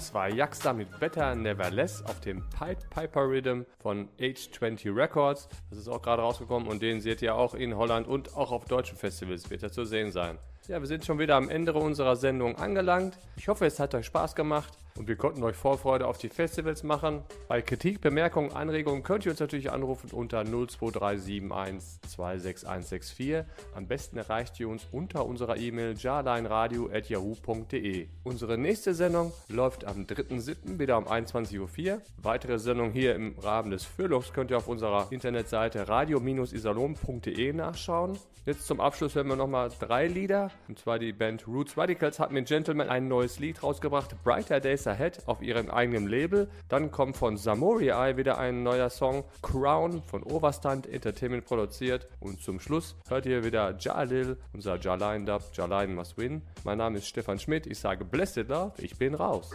Das 0.01 0.14
war 0.14 0.30
Yaxter 0.30 0.72
mit 0.72 0.98
Better 0.98 1.34
Never 1.34 1.70
Less 1.70 2.03
auf 2.07 2.20
dem 2.20 2.42
Pied 2.59 2.88
Piper 2.88 3.28
Rhythm 3.28 3.64
von 3.82 4.09
H20 4.18 4.96
Records. 4.96 5.46
Das 5.68 5.78
ist 5.78 5.88
auch 5.88 6.01
gerade 6.01 6.22
rausgekommen 6.22 6.68
und 6.68 6.80
den 6.80 7.03
seht 7.03 7.20
ihr 7.20 7.34
auch 7.34 7.53
in 7.53 7.76
Holland 7.76 8.09
und 8.09 8.34
auch 8.34 8.51
auf 8.51 8.64
deutschen 8.64 8.96
Festivals 8.96 9.51
wird 9.51 9.62
er 9.62 9.70
zu 9.70 9.84
sehen 9.84 10.11
sein. 10.11 10.38
Ja, 10.68 10.80
wir 10.80 10.86
sind 10.86 11.05
schon 11.05 11.18
wieder 11.18 11.36
am 11.36 11.51
Ende 11.51 11.74
unserer 11.74 12.16
Sendung 12.16 12.57
angelangt. 12.57 13.18
Ich 13.36 13.48
hoffe, 13.48 13.66
es 13.66 13.78
hat 13.78 13.94
euch 13.94 14.07
Spaß 14.07 14.34
gemacht 14.34 14.72
und 14.97 15.09
wir 15.09 15.16
konnten 15.16 15.43
euch 15.43 15.57
Vorfreude 15.57 16.07
auf 16.07 16.18
die 16.18 16.28
Festivals 16.28 16.82
machen. 16.82 17.22
Bei 17.49 17.62
Kritik, 17.62 18.01
Bemerkungen, 18.01 18.53
Anregungen 18.53 19.03
könnt 19.03 19.26
ihr 19.26 19.32
uns 19.32 19.41
natürlich 19.41 19.70
anrufen 19.70 20.11
unter 20.12 20.45
02371 20.45 22.01
26164. 22.09 23.45
Am 23.74 23.86
besten 23.86 24.18
erreicht 24.18 24.59
ihr 24.61 24.68
uns 24.68 24.86
unter 24.93 25.26
unserer 25.26 25.57
E-Mail 25.57 25.95
jarlineradio.yahoo.de. 25.97 28.09
Unsere 28.24 28.59
nächste 28.59 28.95
Sendung 28.95 29.32
läuft 29.49 29.84
am 29.84 30.05
3.7. 30.05 30.78
wieder 30.78 30.99
um 30.99 31.07
21.04 31.07 31.95
Uhr. 31.95 32.03
Weitere 32.22 32.59
Sendungen 32.59 32.93
hier 32.93 33.14
im 33.14 33.38
Rahmen 33.38 33.70
des 33.70 33.84
Fürlux 33.84 34.32
könnt 34.32 34.51
ihr 34.51 34.57
auf 34.57 34.68
unserer 34.68 35.09
Internetseite 35.11 35.88
radio-isalon.de 35.88 37.53
nachschauen. 37.53 38.18
Jetzt 38.47 38.66
zum 38.66 38.80
Abschluss 38.80 39.14
hören 39.14 39.28
wir 39.28 39.36
nochmal 39.36 39.70
drei 39.78 40.07
Lieder. 40.07 40.51
Und 40.66 40.78
zwar 40.78 40.99
die 40.99 41.12
Band 41.12 41.47
Roots 41.47 41.76
Radicals 41.76 42.18
hat 42.18 42.32
mit 42.32 42.49
Gentleman 42.49 42.88
ein 42.88 43.07
neues 43.07 43.38
Lied 43.38 43.62
rausgebracht, 43.62 44.16
Brighter 44.24 44.61
Days 44.61 44.80
Ahead, 44.87 45.22
auf 45.26 45.43
ihrem 45.43 45.70
eigenen 45.70 46.07
Label. 46.07 46.49
Dann 46.68 46.91
kommt 46.91 47.16
von 47.16 47.37
Samurai 47.37 48.16
wieder 48.16 48.39
ein 48.39 48.62
neuer 48.62 48.91
Song, 48.91 49.24
Crown, 49.43 50.03
von 50.03 50.22
Overstand 50.22 50.87
Entertainment 50.87 51.45
produziert. 51.45 52.09
Und 52.20 52.43
zum 52.43 52.61
Schluss 52.61 52.97
hört 53.09 53.26
ihr 53.26 53.45
wieder 53.45 53.76
Jalil, 53.78 54.37
unser 54.53 54.78
Jalain 54.78 55.26
Dub, 55.26 55.43
Jalain 55.53 55.95
Must 55.95 56.16
Win. 56.18 56.43
Mein 56.64 56.78
Name 56.78 56.99
ist 56.99 57.07
Stefan 57.07 57.39
Schmidt, 57.39 57.66
ich 57.66 57.78
sage 57.78 58.05
Blessed 58.05 58.49
Love, 58.49 58.72
ich 58.78 58.97
bin 58.97 59.14
raus. 59.14 59.51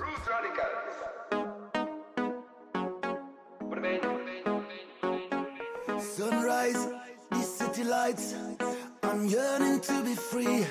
Sunrise, 6.15 6.93
these 7.31 7.57
city 7.57 7.83
lights. 7.83 8.35
I'm 9.03 9.27
yearning 9.27 9.81
to 9.81 10.03
be 10.03 10.15
free. 10.15 10.65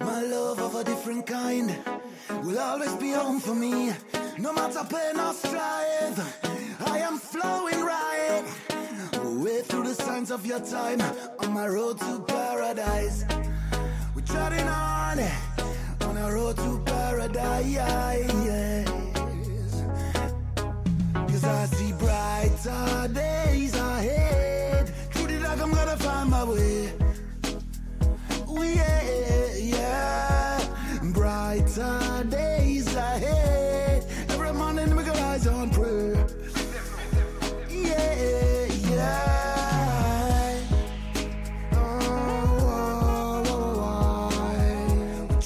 My 0.00 0.22
love 0.22 0.58
of 0.58 0.74
a 0.74 0.84
different 0.84 1.26
kind 1.26 1.76
will 2.42 2.58
always 2.58 2.94
be 2.96 3.12
home 3.12 3.40
for 3.40 3.54
me. 3.54 3.92
No 4.38 4.52
matter 4.52 4.84
pain 4.90 5.18
or 5.18 5.32
strife, 5.32 6.18
I 6.86 6.98
am 6.98 7.18
flowing 7.18 7.80
right. 7.80 8.44
Way 9.44 9.60
through 9.62 9.84
the 9.84 9.94
signs 9.94 10.30
of 10.30 10.44
your 10.46 10.60
time 10.60 11.00
on 11.40 11.52
my 11.52 11.66
road 11.68 11.98
to 12.00 12.24
paradise. 12.26 13.24
We're 14.14 14.22
treading 14.22 14.66
on, 14.66 15.20
on 16.02 16.16
a 16.16 16.32
road 16.32 16.56
to 16.56 16.82
paradise. 16.84 17.76
Cause 21.14 21.44
I 21.44 21.66
see 21.66 21.92
brighter 21.92 23.08
days 23.12 23.74
ahead. 23.74 24.88
Through 25.12 25.26
the 25.28 25.40
dark, 25.40 25.60
I'm 25.60 25.70
gonna 25.72 25.96
find 25.96 26.30
my 26.30 26.44
way. 26.44 26.92
Oh, 28.48 28.62
yeah, 28.62 28.72
yeah. 28.74 29.03
Brighter 31.54 32.24
days 32.30 32.92
ahead. 32.96 34.04
Every 34.30 34.52
morning 34.52 34.96
we 34.96 35.04
got 35.04 35.16
eyes 35.18 35.46
on 35.46 35.70
prayer. 35.70 36.26
Yeah, 37.70 38.66
yeah. 38.90 40.60
Oh, 41.74 41.78
oh, 42.66 43.44
oh. 43.46 44.30
oh. 44.32 45.38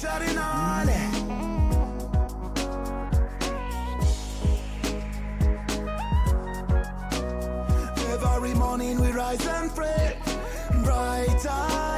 Every 8.35 8.55
morning 8.55 8.99
we 8.99 9.11
rise 9.11 9.45
and 9.45 9.69
pray. 9.75 10.17
Brighter 10.83 11.88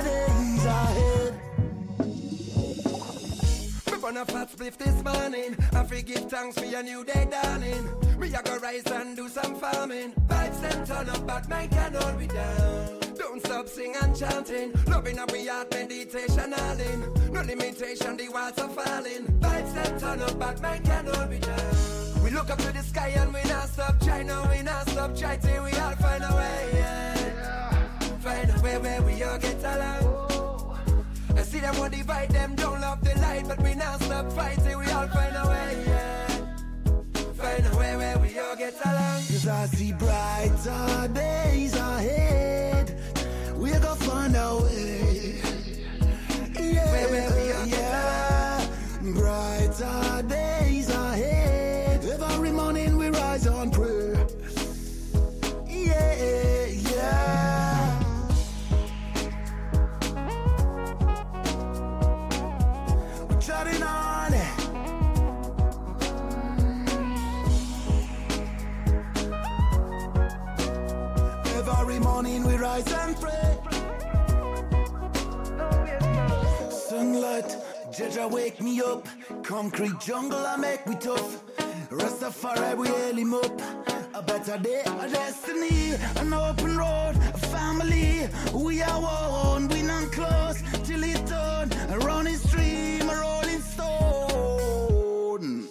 a 4.22 4.26
fat 4.26 4.52
spliff 4.52 4.78
this 4.78 5.04
morning. 5.04 5.56
I 5.74 5.84
forgive 5.84 6.30
thanks 6.30 6.58
for 6.58 6.66
your 6.66 6.84
new 6.84 7.04
day 7.04 7.28
dawning. 7.32 7.90
Me 8.20 8.28
a 8.34 8.42
go 8.44 8.58
rise 8.60 8.86
and 8.86 9.16
do 9.16 9.28
some 9.28 9.56
farming. 9.56 10.14
Vibes 10.28 10.62
them 10.62 10.86
turn 10.86 11.10
up, 11.10 11.26
but 11.26 11.50
man 11.50 11.68
can 11.70 11.94
me 12.20 12.28
down. 12.28 13.00
Don't 13.18 13.44
stop 13.44 13.68
sing 13.68 13.96
and 14.02 14.16
chanting. 14.16 14.74
Loving 14.88 15.18
up 15.18 15.32
we 15.32 15.48
heart 15.48 15.72
meditation 15.72 16.54
all 16.54 16.80
in. 16.80 17.00
No 17.34 17.42
limitation, 17.42 18.18
the 18.18 18.30
walls 18.30 18.58
are 18.60 18.70
falling. 18.70 19.26
Vibes 19.40 19.74
them 19.74 20.00
turn 20.00 20.22
up, 20.22 20.38
but 20.38 20.62
man 20.62 20.84
can 20.84 21.06
me 21.30 21.40
down. 21.40 22.24
We 22.24 22.30
look 22.30 22.50
up 22.52 22.60
to 22.60 22.72
the 22.72 22.84
sky 22.84 23.14
and 23.18 23.34
we 23.34 23.42
not 23.50 23.70
stop 23.70 24.00
trying, 24.02 24.28
no 24.28 24.48
we 24.52 24.62
not 24.62 24.88
stop 24.90 25.16
trying 25.16 25.40
till 25.40 25.64
we 25.64 25.72
all 25.74 25.96
find 25.96 26.24
a 26.24 26.36
way. 26.36 26.70
Yeah. 26.74 28.18
Find 28.20 28.52
a 28.52 28.62
way 28.62 28.78
where 28.78 29.02
we 29.02 29.24
all 29.24 29.40
get 29.40 29.64
along. 29.64 30.31
See 31.52 31.60
them 31.60 31.78
want 31.80 31.94
divide 31.94 32.30
them, 32.30 32.56
don't 32.56 32.80
love 32.80 33.04
the 33.04 33.14
light, 33.20 33.46
but 33.48 33.62
we 33.62 33.74
not 33.76 34.02
stop 34.02 34.32
fighting, 34.32 34.78
we 34.80 34.86
all 34.92 35.08
find 35.08 35.36
a 35.36 35.48
way, 35.50 35.84
yeah. 35.86 36.28
Find 37.34 37.66
a 37.68 37.76
way 37.78 37.98
where 37.98 38.18
we 38.20 38.40
all 38.40 38.56
get 38.56 38.74
along. 38.86 39.22
Cause 39.28 39.48
I 39.48 39.66
see 39.68 39.92
brighter 39.92 41.10
days 41.14 41.76
ahead. 41.76 42.96
We're 43.58 43.80
gonna 43.82 43.96
find 43.98 44.36
our 44.38 44.62
way. 44.62 45.42
Yeah, 46.58 46.92
Where- 46.92 47.10
where 47.10 47.32
we 47.36 47.52
all 47.52 47.66
get 47.66 47.80
yeah. 47.80 48.68
Brighter 49.02 50.28
days 50.30 50.41
Wake 78.30 78.62
me 78.62 78.82
up. 78.82 79.08
Concrete 79.44 80.00
jungle, 80.00 80.46
I 80.46 80.56
make 80.56 80.86
me 80.88 80.96
tough. 80.96 81.44
Rastafari, 81.90 82.78
we 82.78 82.88
hail 82.88 83.18
him 83.18 83.34
up. 83.34 83.62
A 84.14 84.22
better 84.22 84.58
day, 84.58 84.84
a 84.86 85.10
destiny, 85.10 85.94
an 86.18 86.32
open 86.32 86.78
road, 86.78 87.16
a 87.34 87.38
family. 87.38 88.30
We 88.54 88.82
are 88.84 89.02
one, 89.02 89.68
we 89.70 89.82
not 89.82 90.12
close 90.12 90.62
till 90.84 91.04
it 91.04 91.26
done. 91.26 91.72
A 91.90 91.98
running 92.00 92.38
stream, 92.38 93.10
a 93.10 93.16
rolling 93.16 93.62
stone. 93.62 95.68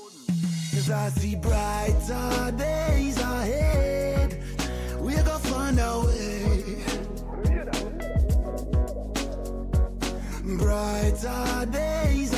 Cause 0.72 0.90
I 0.90 1.08
see 1.10 1.36
brighter 1.36 2.52
days 2.56 3.18
ahead. 3.18 4.42
We're 4.98 5.22
gonna 5.22 5.38
find 5.38 5.78
our 5.80 6.04
way. 6.04 6.64
Brighter 10.58 11.66
days 11.70 12.34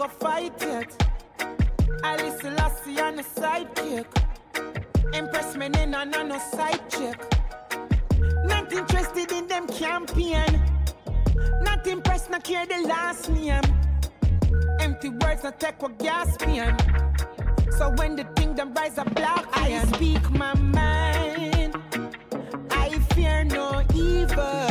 go 0.00 0.08
fight 0.08 0.62
it. 0.62 0.96
Listen 2.02 2.56
Lassie 2.56 2.98
on 3.00 3.16
the 3.16 3.22
sidekick. 3.22 4.06
Impress 5.12 5.54
me 5.56 5.66
in 5.66 5.76
and 5.76 5.94
on 5.94 6.28
no 6.28 6.38
side 6.38 6.80
chick. 6.88 7.18
Not 8.44 8.72
interested 8.72 9.30
in 9.30 9.46
them 9.46 9.66
campaign. 9.66 10.62
Not 11.60 11.86
impressed, 11.86 12.30
not 12.30 12.44
care 12.44 12.64
the 12.64 12.80
last 12.88 13.28
name. 13.28 13.62
Empty 14.80 15.10
words, 15.10 15.44
not 15.44 15.60
take 15.60 15.82
what 15.82 15.98
gasping. 15.98 16.74
So 17.76 17.90
when 17.98 18.16
the 18.16 18.24
thing 18.36 18.54
them 18.54 18.72
rise 18.72 18.96
a 18.96 19.04
black 19.04 19.44
I 19.52 19.84
speak 19.92 20.30
my 20.30 20.54
mind. 20.54 21.76
I 22.70 22.88
fear 23.12 23.44
no 23.44 23.82
evil. 23.94 24.69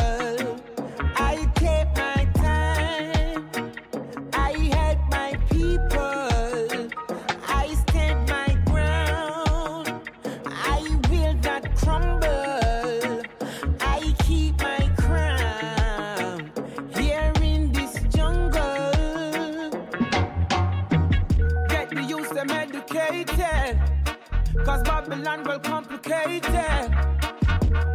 Babylon 25.30 25.46
well 25.46 25.60
complicated. 25.60 26.92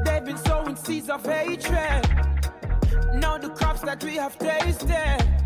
They've 0.06 0.24
been 0.24 0.38
sowing 0.38 0.76
seeds 0.78 1.10
of 1.10 1.26
hatred. 1.26 2.08
Now 3.16 3.38
the 3.38 3.50
crops 3.50 3.82
that 3.82 4.02
we 4.04 4.16
have 4.16 4.38
tasted. 4.40 5.45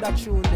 That 0.00 0.16
tune, 0.16 0.49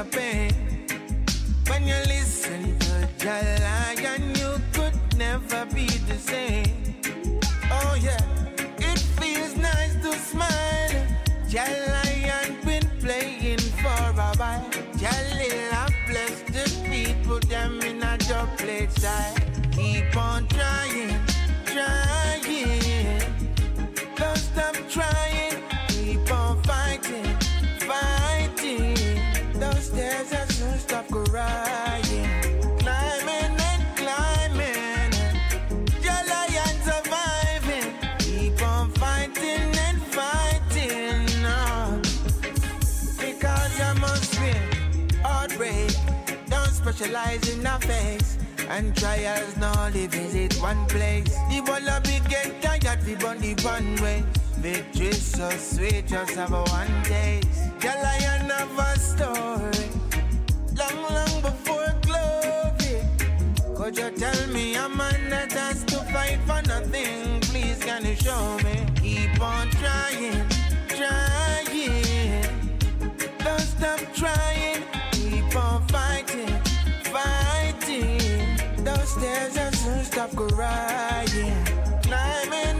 your 0.00 0.10
pain. 0.12 0.52
When 1.68 1.86
you 1.86 1.98
listen 2.06 2.78
to 2.78 3.08
your 3.22 3.42
lion, 3.66 4.34
you 4.34 4.52
could 4.72 4.96
never 5.16 5.66
be 5.74 5.86
the 6.08 6.16
same. 6.16 7.00
Oh 7.70 7.94
yeah, 8.00 8.24
it 8.78 8.98
feels 9.18 9.56
nice 9.56 9.94
to 10.04 10.12
smile. 10.30 11.06
Your 11.48 11.72
lion 11.94 12.48
been 12.64 12.88
playing 13.00 13.64
for 13.82 14.02
a 14.28 14.32
while. 14.40 14.64
Your 15.04 15.20
little 15.38 15.90
bless 16.08 16.36
the 16.54 16.64
people, 16.88 17.40
them 17.40 17.80
in 17.82 18.02
a 18.02 18.16
job 18.18 18.48
play 18.56 18.86
style. 18.86 19.39
Specialize 47.00 47.48
in 47.48 47.66
a 47.66 47.78
face. 47.80 48.36
And 48.68 48.94
trials 48.94 49.56
no 49.56 49.72
only 49.78 50.06
visit 50.06 50.54
one 50.60 50.84
place. 50.86 51.34
The 51.48 51.62
wanna 51.66 52.00
be 52.04 52.20
get 52.28 52.60
tired, 52.60 53.04
we 53.06 53.14
burn 53.14 53.40
the 53.40 53.54
one 53.64 53.96
way. 54.02 54.22
Victory 54.58 55.12
so 55.12 55.48
sweet, 55.50 56.06
just 56.06 56.34
have 56.34 56.52
a 56.52 56.62
one 56.62 57.02
taste. 57.04 57.48
The 57.80 57.92
lion 58.04 58.50
of 58.50 58.78
a 58.78 58.98
story. 58.98 59.88
Long, 60.78 61.02
long 61.16 61.40
before 61.40 61.92
glory. 62.06 62.96
Could 63.74 63.96
you 63.96 64.10
tell 64.10 64.46
me 64.48 64.74
a 64.74 64.88
man 64.88 65.30
that 65.30 65.52
has 65.52 65.82
to 65.84 65.98
fight 66.12 66.38
for 66.46 66.60
nothing? 66.68 67.40
Please 67.40 67.82
can 67.82 68.04
you 68.04 68.14
show 68.14 68.58
me? 68.58 68.76
Keep 68.96 69.40
on 69.40 69.70
trying, 69.80 70.46
trying. 70.88 72.44
Don't 73.38 73.60
stop 73.60 74.00
trying. 74.14 74.82
Keep 75.12 75.56
on 75.56 75.86
fighting. 75.88 76.69
Stairs 79.10 79.54
just 79.54 79.84
don't 79.86 80.04
stop 80.04 80.30
crying. 80.36 81.64
Climbing. 82.04 82.79